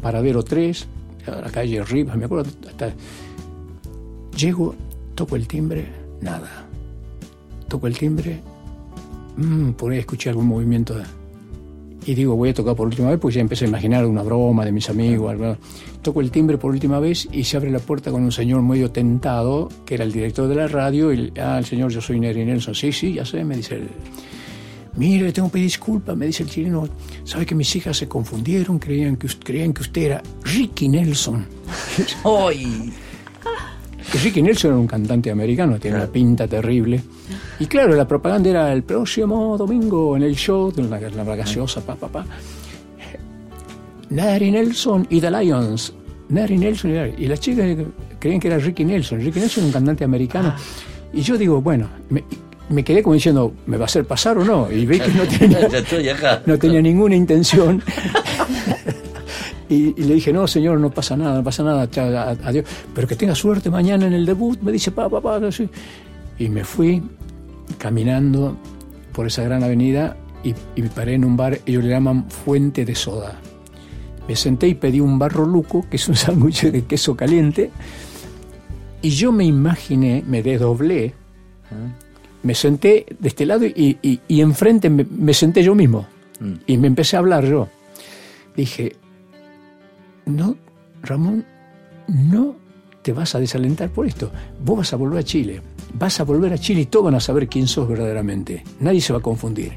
[0.00, 0.86] paradero 3,
[1.26, 2.92] a la calle Rivas, me acuerdo, hasta
[4.36, 4.74] Llego,
[5.14, 5.86] toco el timbre,
[6.20, 6.66] nada.
[7.68, 8.40] Toco el timbre,
[9.36, 10.94] mm, por ahí escuché algún movimiento.
[10.94, 11.04] de-
[12.06, 14.64] y digo, voy a tocar por última vez, pues ya empecé a imaginar una broma
[14.64, 15.30] de mis amigos.
[15.32, 15.56] algo.
[16.00, 18.90] Toco el timbre por última vez y se abre la puerta con un señor medio
[18.90, 21.12] tentado, que era el director de la radio.
[21.12, 22.74] Y, ah, el señor, yo soy Neri Nelson.
[22.74, 23.88] Sí, sí, ya sé, me dice él.
[24.96, 26.88] Mire, le tengo que pedir disculpas, me dice el chileno.
[27.24, 31.46] Sabe que mis hijas se confundieron, creían que, creían que usted era Ricky Nelson.
[32.24, 32.92] ¡Ay!
[34.10, 37.00] Que Ricky Nelson era un cantante americano, tiene una pinta terrible.
[37.60, 41.80] Y claro, la propaganda era el próximo domingo en el show de la, la gaseosa,
[41.80, 42.26] pa, pa, pa.
[44.10, 45.92] Nari Nelson y The Lions.
[46.30, 47.76] Nari Nelson y, The- y las chicas
[48.18, 49.20] creían que era Ricky Nelson.
[49.20, 50.54] Ricky Nelson es un cantante americano.
[51.12, 52.24] Y yo digo, bueno, me,
[52.70, 54.70] me quedé como diciendo, ¿me va a hacer pasar o no?
[54.70, 55.68] Y vi que no tenía,
[56.46, 57.82] no tenía ninguna intención.
[59.68, 61.88] Y, y le dije, no, señor, no pasa nada, no pasa nada,
[62.42, 62.64] adiós.
[62.92, 65.68] Pero que tenga suerte mañana en el debut, me dice, papá, papá, así.
[66.40, 67.00] Y me fui
[67.78, 68.56] caminando
[69.12, 72.84] por esa gran avenida y, y me paré en un bar, ellos le llaman Fuente
[72.84, 73.38] de Soda.
[74.26, 77.70] Me senté y pedí un barro luco, que es un sándwich de queso caliente,
[79.02, 81.14] y yo me imaginé, me desdoblé,
[82.42, 86.06] me senté de este lado y, y- y enfrente me, me senté yo mismo.
[86.40, 86.52] Mm.
[86.66, 87.68] Y me empecé a hablar yo.
[88.56, 88.96] Dije,
[90.26, 90.56] no,
[91.02, 91.44] Ramón,
[92.08, 92.56] no
[93.02, 94.30] te vas a desalentar por esto.
[94.64, 95.60] Vos vas a volver a Chile.
[95.94, 98.62] Vas a volver a Chile y todos van a saber quién sos verdaderamente.
[98.80, 99.72] Nadie se va a confundir.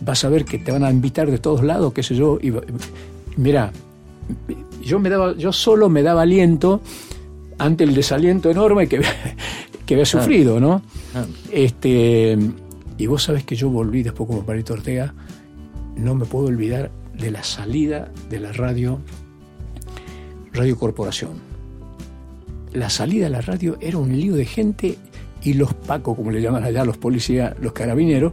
[0.00, 2.38] Vas a ver que te van a invitar de todos lados, qué sé yo.
[2.42, 2.52] Y,
[3.36, 3.72] mira,
[4.82, 6.80] yo, me daba, yo solo me daba aliento
[7.58, 9.00] ante el desaliento enorme que,
[9.86, 10.82] que había sufrido, ¿no?
[11.50, 12.38] Este,
[12.98, 15.14] y vos sabés que yo volví después como Parito Ortega,
[15.96, 19.00] no me puedo olvidar de la salida de la radio,
[20.52, 21.32] Radio Corporación.
[22.72, 24.98] La salida de la radio era un lío de gente
[25.42, 28.32] y los pacos, como le llaman allá los policías, los carabineros,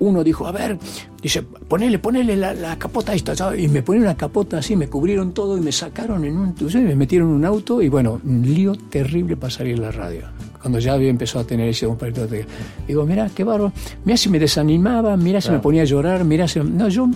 [0.00, 0.78] uno dijo, a ver,
[1.22, 3.62] dice, ponele, ponele la, la capota esta, ¿sabes?
[3.62, 6.86] y me ponen una capota así, me cubrieron todo y me sacaron en un, sabes,
[6.86, 10.22] me metieron en un auto y bueno, un lío terrible para salir de la radio.
[10.60, 12.44] Cuando ya había empezado a tener ese un Ortega.
[12.86, 13.72] Digo, mira, qué bárbaro,
[14.04, 16.58] mira si me desanimaba, mira si me ponía a llorar, mira si...
[16.60, 17.08] No, yo,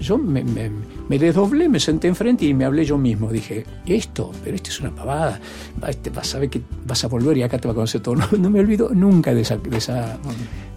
[0.00, 0.70] yo me, me,
[1.08, 3.30] me desdoblé, me senté enfrente y me hablé yo mismo.
[3.30, 5.40] Dije, esto, pero esto es una pavada,
[5.82, 8.00] Va- este, vas a ver que vas a volver y acá te va a conocer
[8.00, 8.14] todo.
[8.18, 10.18] No, no me olvido nunca de, esa, de, esa,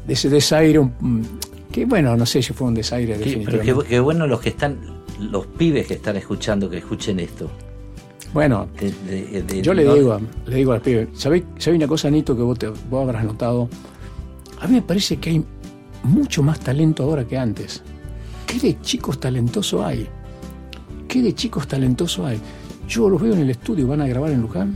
[0.05, 1.21] de ese desaire, mm,
[1.71, 4.49] que bueno, no sé si fue un desaire qué- pero qué, qué bueno los que
[4.49, 4.77] están,
[5.19, 7.49] los pibes que están escuchando, que escuchen esto.
[8.33, 11.87] Bueno, De- de- de- Yo le no- digo, le digo al pibe, ¿sabéis sabe una
[11.87, 13.67] cosa, Nito, que vos, te, vos habrás notado?
[14.61, 15.45] A mí me parece que hay
[16.03, 17.81] mucho más talento ahora que antes.
[18.47, 20.07] ¿Qué de chicos talentosos hay?
[21.07, 22.39] ¿Qué de chicos talentosos hay?
[22.87, 24.75] Yo los veo en el estudio, van a grabar en Luján,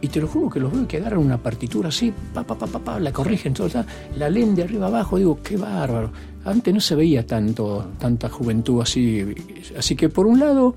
[0.00, 2.66] y te lo juro que los veo que agarran una partitura así, pa, pa, pa,
[2.66, 3.84] pa, pa, la corrigen, todo, ta,
[4.16, 6.10] la leen de arriba abajo, digo, qué bárbaro.
[6.44, 9.24] Antes no se veía tanto, tanta juventud así.
[9.76, 10.74] Así que por un lado,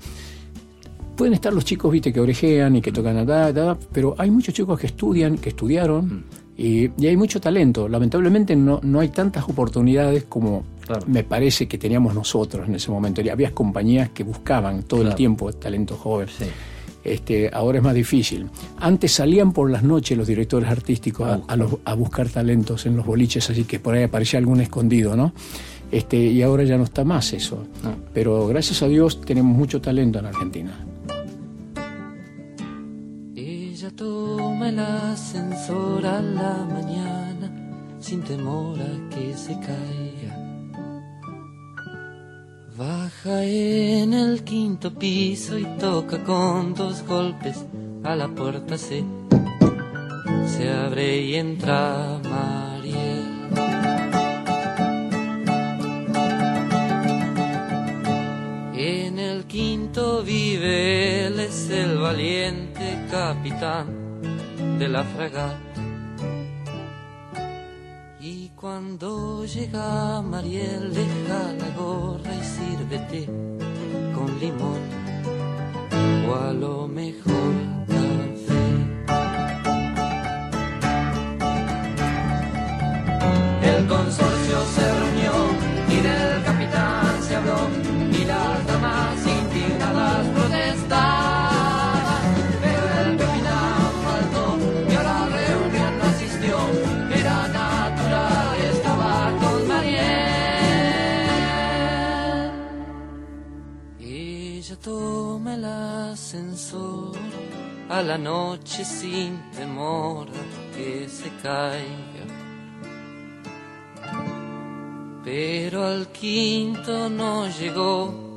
[1.20, 4.30] pueden estar los chicos, viste, que orejean y que tocan a da, da, pero hay
[4.30, 6.24] muchos chicos que estudian, que estudiaron,
[6.56, 7.88] y, y hay mucho talento.
[7.88, 10.64] Lamentablemente no, no hay tantas oportunidades como
[11.06, 13.20] me parece que teníamos nosotros en ese momento.
[13.20, 16.28] Y había compañías que buscaban todo el tiempo talento joven.
[17.04, 18.46] Este, ahora es más difícil.
[18.78, 22.96] Antes salían por las noches los directores artísticos a, a los- a buscar talentos en
[22.96, 25.32] los boliches, así que por ahí aparecía algún escondido, ¿no?
[25.92, 27.64] Este, y ahora ya no está más eso.
[28.14, 30.72] Pero gracias a Dios tenemos mucho talento en Argentina.
[33.96, 37.50] Toma el ascensor a la mañana
[38.00, 40.36] sin temor a que se caiga.
[42.76, 47.64] Baja en el quinto piso y toca con dos golpes
[48.02, 49.04] a la puerta se
[50.46, 53.29] se abre y entra Mariel.
[58.82, 64.22] En el quinto vive él, es el valiente capitán
[64.78, 65.82] de la fragata.
[68.18, 73.26] Y cuando llega Mariel, deja la gorra y sírvete
[74.14, 74.80] con limón
[76.26, 77.52] o a lo mejor
[77.86, 78.62] café.
[83.62, 85.32] El consorcio se reunió
[85.86, 87.99] y del capitán se habló
[104.82, 107.16] toma el ascensor
[107.88, 112.26] a la noche sin temor a que se caiga.
[115.22, 118.29] Pero al quinto no llegó,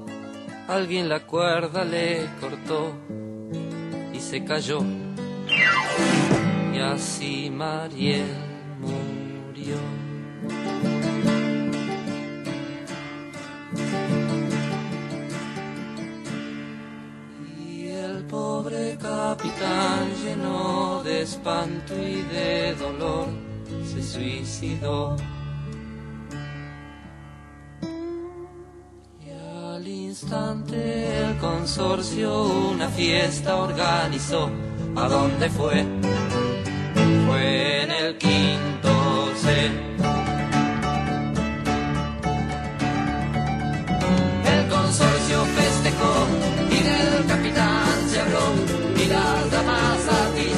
[0.67, 2.93] alguien la cuerda le cortó
[4.13, 4.79] y se cayó.
[6.73, 8.25] Y así Mariel
[8.79, 9.75] murió.
[17.67, 23.27] Y el pobre capitán lleno de espanto y de dolor
[23.85, 25.15] se suicidó.
[30.13, 34.47] Instante el consorcio una fiesta organizó.
[34.95, 35.83] ¿A dónde fue?
[37.25, 38.91] Fue en el quinto
[39.43, 39.71] C.
[44.53, 46.13] El consorcio festejó
[46.69, 48.45] y del capitán se habló
[49.03, 50.52] y las damas satisfechas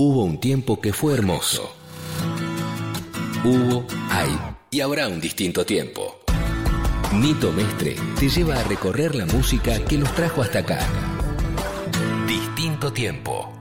[0.00, 1.74] Hubo un tiempo que fue hermoso.
[3.44, 4.30] Hubo, hay
[4.70, 6.20] y habrá un distinto tiempo.
[7.14, 10.78] Nito Mestre te lleva a recorrer la música que nos trajo hasta acá.
[12.28, 13.57] Distinto tiempo.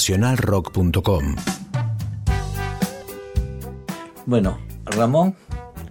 [0.00, 1.36] Nacionalrock.com.
[4.24, 5.34] Bueno, Ramón,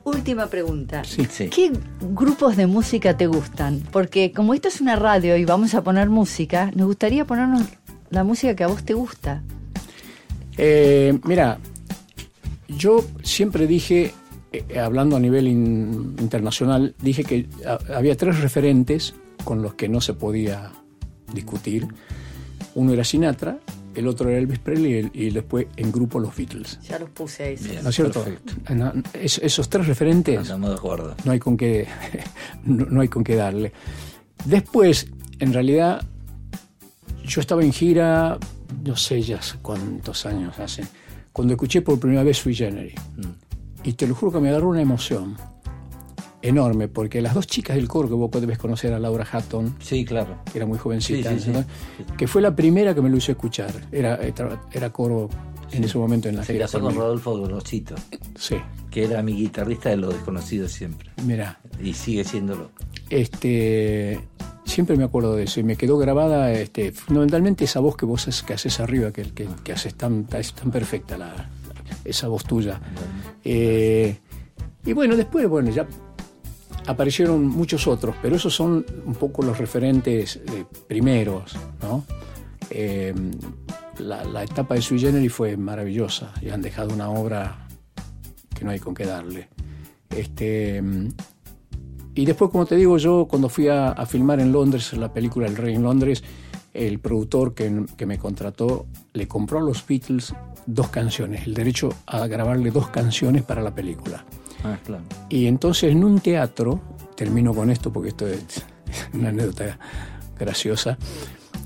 [0.03, 1.03] Última pregunta.
[1.03, 1.27] Sí.
[1.49, 1.71] ¿Qué
[2.01, 3.83] grupos de música te gustan?
[3.91, 7.61] Porque como esto es una radio y vamos a poner música, nos gustaría ponernos
[8.09, 9.43] la música que a vos te gusta.
[10.57, 11.59] Eh, mira,
[12.67, 14.11] yo siempre dije,
[14.51, 19.13] eh, hablando a nivel in- internacional, dije que ha- había tres referentes
[19.43, 20.71] con los que no se podía
[21.31, 21.87] discutir.
[22.73, 23.59] Uno era Sinatra,
[23.99, 26.79] el otro era Elvis Presley y, el- y después en grupo los Beatles.
[26.87, 27.57] Ya los puse ahí.
[27.57, 27.71] sí.
[27.83, 28.25] ¿No es cierto?
[28.73, 31.15] No, es- esos tres referentes estamos de acuerdo.
[31.25, 31.87] no hay con qué
[32.63, 33.71] no, no hay con qué darle.
[34.45, 35.07] Después,
[35.39, 36.01] en realidad,
[37.25, 38.37] yo estaba en gira,
[38.85, 40.83] no sé ya cuántos años hace,
[41.33, 42.95] cuando escuché por primera vez Sui Generis.
[43.83, 45.37] Y te lo juro que me agarró una emoción
[46.41, 50.05] enorme, porque las dos chicas del coro que vos debes conocer, a Laura Hatton, Sí,
[50.05, 50.37] claro.
[50.51, 51.51] que era muy jovencita, Sí, sí, sí.
[51.51, 51.65] ¿no?
[52.17, 53.71] que fue la primera que me lo hizo escuchar.
[53.91, 54.19] Era,
[54.71, 55.29] era, coro
[55.71, 56.95] en ese momento en la Se casó con.
[56.95, 57.95] Rodolfo Gorosito,
[58.35, 58.55] Sí,
[58.89, 61.09] que era mi guitarrista de los desconocidos siempre.
[61.25, 61.59] mira.
[61.81, 62.71] Y sigue siéndolo.
[63.09, 64.19] este
[64.65, 68.27] siempre me acuerdo de eso y me quedó grabada este fundamentalmente esa voz que vos
[68.27, 71.49] haces, que haces arriba que, que, que haces tan, es tan perfecta la,
[72.05, 72.79] esa voz tuya
[73.43, 74.15] Eh,
[74.85, 75.87] y bueno después bueno ya
[76.89, 82.03] aparecieron muchos otros pero esos son un poco los referentes eh, primeros no
[82.71, 83.13] Eh,
[83.97, 87.67] la, la etapa de Sui Generis fue maravillosa y han dejado una obra
[88.53, 89.49] que no hay con qué darle
[90.09, 90.83] este
[92.15, 95.47] y después, como te digo, yo cuando fui a, a filmar en Londres la película
[95.47, 96.21] El Rey en Londres,
[96.73, 100.33] el productor que, que me contrató le compró a los Beatles
[100.65, 104.25] dos canciones, el derecho a grabarle dos canciones para la película.
[104.63, 104.77] Ah.
[105.29, 106.79] Y entonces en un teatro,
[107.15, 108.65] termino con esto porque esto es
[109.13, 109.79] una anécdota
[110.37, 110.97] graciosa,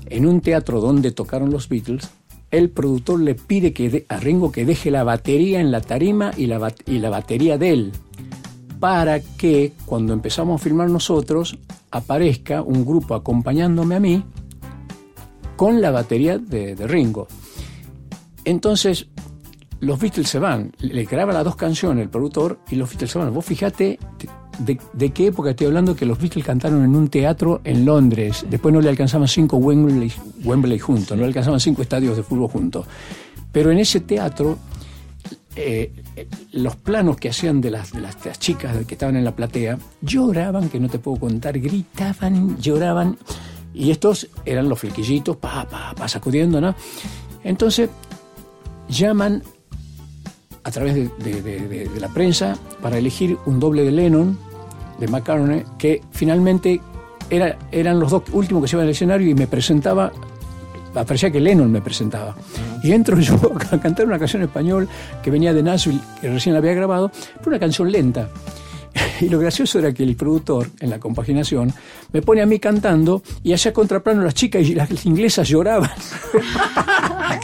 [0.06, 2.10] en un teatro donde tocaron los Beatles,
[2.50, 6.46] el productor le pide que a Ringo que deje la batería en la tarima y
[6.46, 7.92] la, y la batería de él,
[8.78, 11.58] para que cuando empezamos a filmar nosotros
[11.90, 14.24] aparezca un grupo acompañándome a mí
[15.56, 17.26] con la batería de, de Ringo.
[18.44, 19.08] Entonces,
[19.80, 23.18] los Beatles se van, le graba las dos canciones el productor y los Beatles se
[23.18, 23.32] van.
[23.32, 23.98] Vos fijate
[24.58, 28.46] de, qué época estoy hablando que los Beatles cantaron en un teatro en Londres.
[28.48, 30.12] Después no le alcanzaban cinco Wembley,
[30.44, 32.86] Wembley juntos, no le alcanzaban cinco estadios de fútbol juntos.
[33.52, 34.58] Pero en ese teatro,
[35.56, 35.92] eh,
[36.52, 39.34] los planos que hacían de las, de las, de las chicas que estaban en la
[39.34, 43.16] platea, lloraban, que no te puedo contar, gritaban, lloraban.
[43.72, 46.74] Y estos eran los flequillitos, pa, pa, pa, sacudiendo, ¿no?
[47.42, 47.90] Entonces,
[48.88, 49.42] llaman
[50.64, 54.38] a través de, de- de- de- de la prensa para elegir un doble de Lennon,
[54.98, 56.80] de McCartney, que finalmente
[57.30, 60.10] era, eran los dos últimos que se iban al escenario y me presentaba,
[60.92, 62.34] parecía que Lennon me presentaba.
[62.82, 64.88] Y entro yo a cantar una canción en español
[65.22, 68.28] que venía de Nashville, que recién la había grabado, pero una canción lenta.
[69.20, 71.72] Y lo gracioso era que el productor, en la compaginación,
[72.12, 75.90] me pone a mí cantando y allá contraplano las chicas y las inglesas lloraban.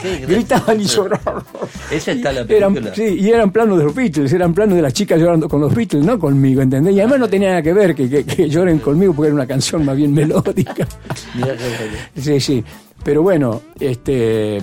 [0.26, 1.42] Gritaban y lloraban.
[1.90, 2.94] Esa está la Eran, película.
[2.94, 5.74] sí, y eran planos de los Beatles, eran planos de las chicas llorando con los
[5.74, 6.94] Beatles, no conmigo, ¿entendés?
[6.94, 9.46] Y además no tenía nada que ver que, que- que lloren conmigo porque era una
[9.46, 10.86] canción más bien melódica.
[12.16, 12.64] Sí, sí.
[13.04, 14.60] Pero bueno, este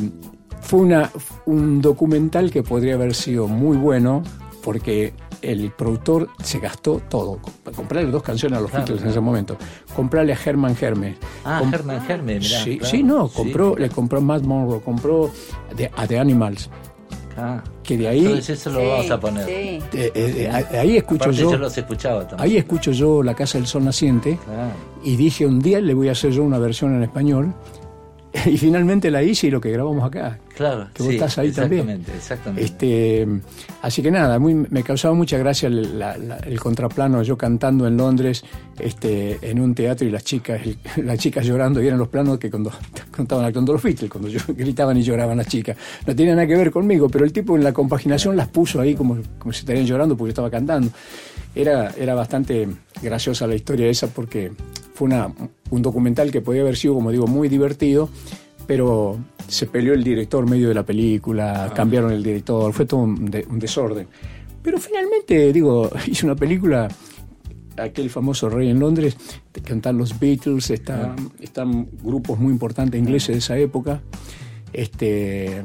[0.61, 1.09] fue una,
[1.45, 4.23] un documental que podría haber sido muy bueno
[4.63, 7.39] porque el productor se gastó todo.
[7.63, 9.11] Para comprarle dos canciones a los Claro, Beatles en claro.
[9.11, 9.57] ese momento.
[9.95, 11.17] Comprarle a Herman Hermes.
[11.45, 12.63] Ah, Com- Herman Hermes, mirá.
[12.63, 12.91] Sí, claro.
[12.91, 13.81] sí, no, Sí, compró, mirá.
[13.81, 15.31] le compró a Matt Monroe, compró
[15.75, 16.69] de- a The Animals.
[17.39, 19.47] Ah, Que de ahí, entonces eso lo vamos a poner.
[19.47, 22.49] eh, eh, eh, ahí escucho Aparte yo, yo los escuchaba también.
[22.49, 24.71] ahí escucho yo La Casa del Sol Naciente Claro.
[25.03, 27.53] y dije un día le voy a hacer yo una versión en español
[28.45, 30.39] y finalmente la hice y lo que grabamos acá.
[30.55, 31.81] Claro, Que vos sí, estás ahí también.
[31.89, 32.63] exactamente, exactamente.
[32.65, 33.27] Este,
[33.83, 37.85] así que nada, muy, me causaba mucha gracia el, la- la- el contraplano, yo cantando
[37.87, 38.43] en Londres,
[38.79, 42.39] este, en un teatro y las chicas, el- las chicas llorando, y eran los planos
[42.39, 42.71] que cuando
[43.15, 45.77] contaban actuando los Beatles, cuando yo, gritaban y lloraban las chicas.
[46.05, 48.95] No tenía nada que ver conmigo, pero el tipo en la compaginación las puso ahí
[48.95, 50.89] como, como si estarían llorando porque yo estaba cantando.
[51.55, 52.67] Era, era bastante
[53.01, 54.51] graciosa la historia esa porque
[54.97, 55.31] fue una,
[55.69, 58.09] un documental que podía haber sido, como digo, muy divertido,
[58.65, 59.17] pero
[59.47, 63.45] se peleó el director medio de la película, cambiaron el director, fue todo un, de-
[63.47, 64.07] un desorden.
[64.63, 66.87] Pero finalmente, digo, hice una película,
[67.77, 69.15] aquel famoso Rey en Londres,
[69.53, 74.01] están los Beatles, está- están grupos muy importantes ingleses de esa época.
[74.73, 75.63] Este,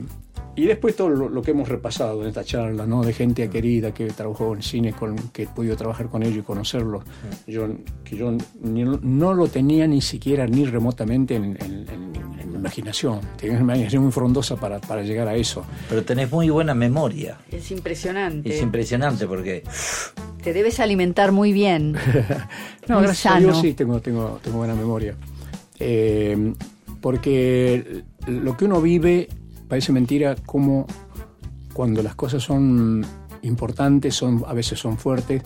[0.55, 3.03] y después todo lo, lo que hemos repasado en esta charla, ¿no?
[3.03, 6.43] De gente querida que trabajó en cine, con, que he podido trabajar con ellos y
[6.43, 7.05] conocerlos.
[7.47, 7.69] Yo,
[8.05, 13.19] que yo ni- no lo tenía ni siquiera ni remotamente en, en- en- en imaginación,
[13.39, 15.65] tienes una imaginación muy frondosa para, para llegar a eso.
[15.89, 17.39] Pero tenés muy buena memoria.
[17.51, 18.55] Es impresionante.
[18.55, 19.65] Es impresionante porque
[20.45, 21.97] Te debes alimentar muy bien.
[22.89, 23.63] No, Muy gracias a Dios sano.
[23.63, 25.15] sí tengo, tengo, tengo buena memoria.
[25.79, 26.53] Eh,
[27.01, 29.29] porque lo que uno vive
[29.73, 30.87] parece mentira como
[31.73, 33.03] cuando las cosas son
[33.41, 35.43] importantes, son, a veces son fuertes,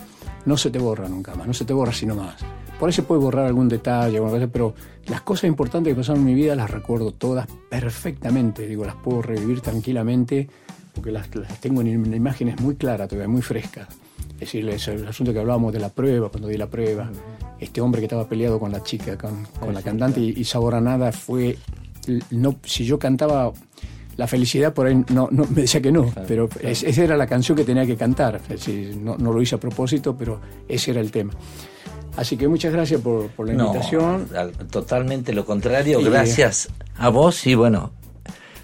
[0.47, 2.35] no se te borra nunca más, no se te borra sino más.
[2.77, 4.75] Por ahí se puede borrar algún detalle, alguna cosa, pero
[5.07, 9.23] las cosas importantes que pasaron en mi vida las recuerdo todas perfectamente, digo, las puedo
[9.23, 10.49] revivir tranquilamente
[10.93, 13.87] porque las, las tengo en im- imágenes muy claras, todavía muy frescas.
[14.35, 17.09] Es decir, es el asunto que hablábamos de la prueba, cuando di la prueba,
[17.61, 20.75] este hombre que estaba peleado con la chica, con, con la cantante, y, y Sabor
[20.75, 21.57] a Nada fue,
[22.33, 23.53] no, si yo cantaba
[24.17, 27.27] la felicidad por ahí no, no me decía que no, pero es- esa era la
[27.27, 28.37] canción que tenía que cantar.
[28.37, 31.33] Es decir, no, no lo hice a propósito, pero ese era el tema.
[32.17, 34.27] Así que muchas gracias por, por la invitación.
[34.35, 36.01] al- totalmente lo contrario.
[36.01, 37.91] Y- Gracias a vos y bueno,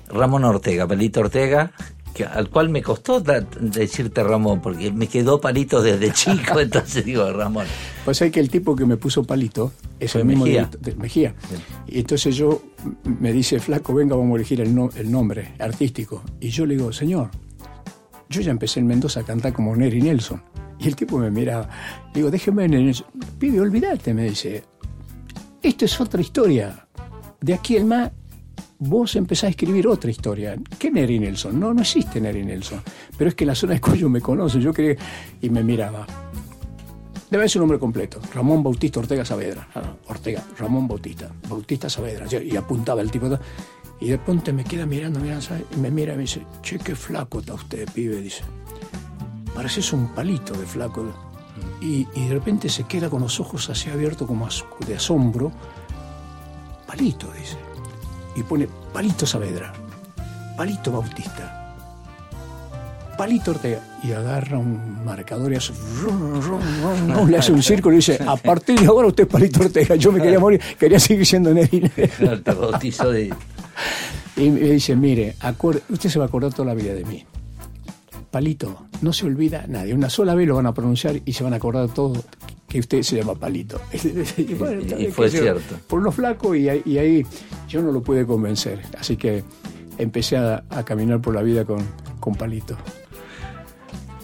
[0.08, 1.72] Ramón Ortega, Palito Ortega,
[2.12, 7.30] que, al cual me costó decirte Ramón, porque me quedó palito desde chico, entonces digo
[7.32, 7.66] Ramón.
[8.04, 10.68] Pues hay que el tipo que me puso palito es el mismo Mejía.
[10.80, 11.34] de, de Mejía.
[11.86, 12.62] Y entonces yo
[13.04, 16.22] me dice, flaco, venga, vamos a elegir el, no- el nombre artístico.
[16.40, 17.30] Y yo le digo, señor,
[18.28, 20.42] yo ya empecé en Mendoza a cantar como Neri Nelson.
[20.78, 21.68] Y el tipo me mira,
[22.12, 23.06] le digo, déjeme Neri Nelson.
[23.38, 24.64] Pibe, olvídate, me dice.
[25.62, 26.86] Esto es otra historia.
[27.40, 28.10] De aquí en más,
[28.84, 30.56] vos empezás a escribir otra historia.
[30.78, 31.58] ¿Qué Neri Nelson?
[31.58, 32.82] No, no existe Neri Nelson.
[33.16, 34.60] Pero es que la zona de Cuyo me conoce.
[34.60, 34.96] Yo creí,
[35.40, 36.04] y me miraba.
[37.30, 38.20] Debe ser su nombre completo.
[38.34, 39.68] Ramón Bautista Ortega Saavedra.
[39.74, 41.30] Ah, Ortega, Ramón Bautista.
[41.48, 42.26] Bautista Saavedra.
[42.42, 43.38] Y apuntaba el tipo.
[44.00, 46.96] Y de pronto me queda mirando, mirando, y me mira y me dice, che, qué
[46.96, 48.42] flaco está usted, pibe, dice.
[49.54, 51.06] Pareces un palito de flaco.
[51.80, 54.48] Y, de repente se queda con los ojos así abiertos como
[54.86, 55.52] de asombro.
[56.86, 57.71] Palito, dice.
[58.36, 59.72] Y pone Palito Saavedra.
[60.56, 61.76] Palito Bautista.
[63.16, 63.80] Palito Ortega.
[64.02, 65.72] Y agarra un marcador y hace.
[66.02, 69.24] rum, rum, rum, rum, le hace un círculo y dice: A partir de ahora usted
[69.24, 69.94] es Palito Ortega.
[69.96, 71.80] Yo me quería morir, quería seguir siendo Neri.
[72.44, 73.32] Te bautizó de...
[74.36, 75.36] Y me dice: Mire,
[75.88, 77.24] usted se va a acordar toda la vida de mí.
[78.32, 79.92] Palito, no se olvida nadie.
[79.94, 82.18] Una sola vez lo van a pronunciar y se van a acordar todos
[82.66, 83.80] que usted se llama Palito.
[84.38, 85.76] Y, bueno, Y- fue cierto.
[85.86, 87.26] Por lo flaco y, ahí- y ahí
[87.68, 88.80] yo no lo pude convencer.
[88.98, 89.44] Así que
[89.98, 91.86] empecé a, a caminar por la vida con,
[92.18, 92.76] con Palito.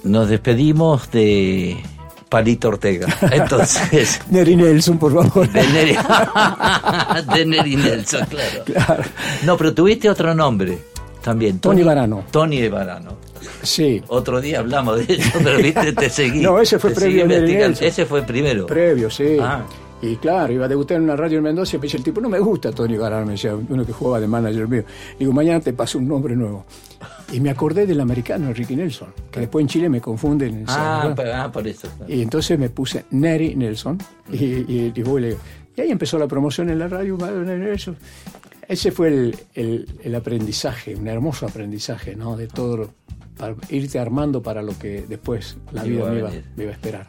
[0.04, 1.76] Nos despedimos de
[2.30, 3.06] Palito Ortega.
[3.30, 5.50] Entonces, Neri Nelson, por favor.
[5.52, 5.96] de Neri,
[7.34, 8.64] de Neri Nelson, claro.
[8.64, 9.02] Claro.
[9.44, 10.78] No, pero tuviste otro nombre
[11.22, 11.58] también.
[11.58, 12.24] Tony Varano.
[12.30, 13.16] Tony de Varano.
[13.62, 14.02] Sí.
[14.08, 16.40] Otro día hablamos de eso, pero viste, te seguí.
[16.40, 17.26] No, ese fue previo.
[17.26, 18.66] Ese fue primero.
[18.66, 19.36] Previo, sí.
[19.40, 19.64] Ah.
[20.00, 22.20] Y claro, iba a debutar en una radio en Mendoza y me dice el tipo,
[22.20, 24.84] no me gusta Tony Garano, me decía uno que jugaba de manager mío.
[25.18, 26.64] Digo, mañana te paso un nombre nuevo.
[27.32, 30.64] Y me acordé del americano Ricky Nelson, que después en Chile me confunden.
[30.68, 31.88] Ah, ah, por eso.
[32.06, 33.98] Y entonces me puse Neri Nelson
[34.32, 35.36] y, y, y voy
[35.82, 37.16] ahí empezó la promoción en la radio.
[37.16, 37.96] Nelson.
[38.68, 42.36] Ese fue el, el- el aprendizaje, un hermoso aprendizaje, ¿no?
[42.36, 42.90] De todo,
[43.36, 47.08] para irte armando para lo que después la vida me iba, me iba a esperar.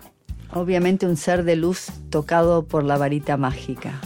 [0.54, 4.00] Obviamente un ser de luz tocado por la varita mágica.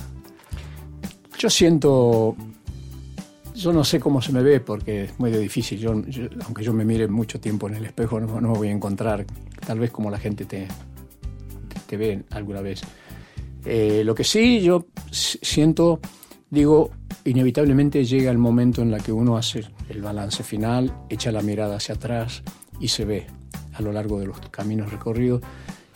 [1.38, 2.36] Yo siento,
[3.56, 5.80] yo no sé cómo se me ve porque es muy difícil.
[5.80, 8.68] Yo, yo- aunque yo me mire mucho tiempo en el espejo, no, no me voy
[8.70, 9.26] a encontrar
[9.66, 10.68] tal vez como la gente te,
[11.70, 12.82] te, te ve alguna vez.
[13.66, 16.00] Eh, lo que sí, yo siento,
[16.54, 16.92] digo,
[17.26, 21.78] inevitablemente llega el momento en el que uno hace el balance final, echa la mirada
[21.78, 22.44] hacia atrás
[22.80, 23.26] y se ve
[23.74, 25.42] a lo largo de los caminos recorridos.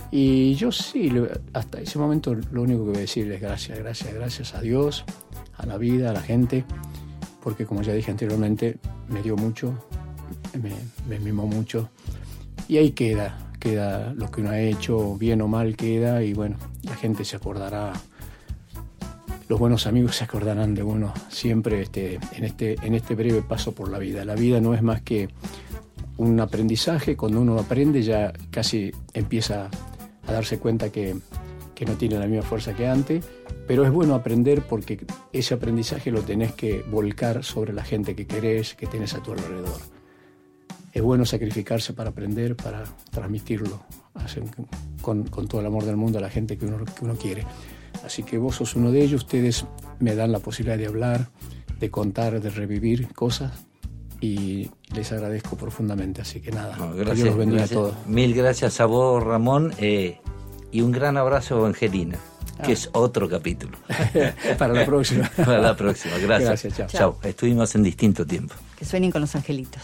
[0.09, 1.11] Y yo sí,
[1.53, 5.05] hasta ese momento lo único que voy a decir es gracias, gracias, gracias a Dios,
[5.57, 6.65] a la vida, a la gente,
[7.43, 8.79] porque como ya dije anteriormente,
[9.09, 9.77] me dio mucho,
[10.59, 10.71] me,
[11.07, 11.89] me mimó mucho.
[12.67, 16.57] Y ahí queda, queda lo que uno ha hecho, bien o mal queda, y bueno,
[16.81, 17.93] la gente se acordará,
[19.48, 23.74] los buenos amigos se acordarán de uno siempre este, en, este, en este breve paso
[23.74, 24.26] por la vida.
[24.26, 25.30] La vida no es más que
[26.18, 29.69] un aprendizaje, cuando uno aprende ya casi empieza
[30.28, 31.15] a darse cuenta que,
[31.86, 33.24] no tiene la misma fuerza que antes,
[33.68, 38.26] pero es bueno aprender porque ese aprendizaje lo tenés que volcar sobre la gente que
[38.26, 39.80] querés, que tenés a tu alrededor.
[40.91, 43.86] Es bueno sacrificarse para aprender, para transmitirlo
[45.03, 47.45] con todo el amor del mundo a la gente que uno, que uno quiere.
[48.06, 49.65] Así que vos sos uno de ellos, ustedes
[49.99, 51.28] me dan la posibilidad de hablar,
[51.80, 53.52] de contar, de revivir cosas
[54.22, 56.22] y les agradezco profundamente.
[56.22, 57.78] Así que nada, No, que gracias, Dios los bendiga gracias.
[57.78, 57.95] a todos.
[58.07, 60.19] Mil gracias a vos, Ramón, eh,
[60.72, 62.18] y un gran abrazo, Angelina.
[62.65, 63.78] que es otro capítulo.
[64.57, 65.30] Para la próxima.
[65.38, 66.49] Para la próxima, gracias.
[66.64, 66.88] Gracias, chao.
[66.88, 67.19] Chao.
[67.24, 68.56] Estuvimos en distinto tiempo.
[68.78, 69.84] Que suenen con los angelitos.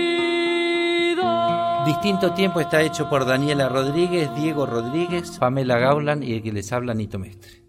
[1.91, 6.71] Distinto Tiempo está hecho por Daniela Rodríguez, Diego Rodríguez, Pamela Gaulan y el que les
[6.71, 7.60] habla Nito Mestre.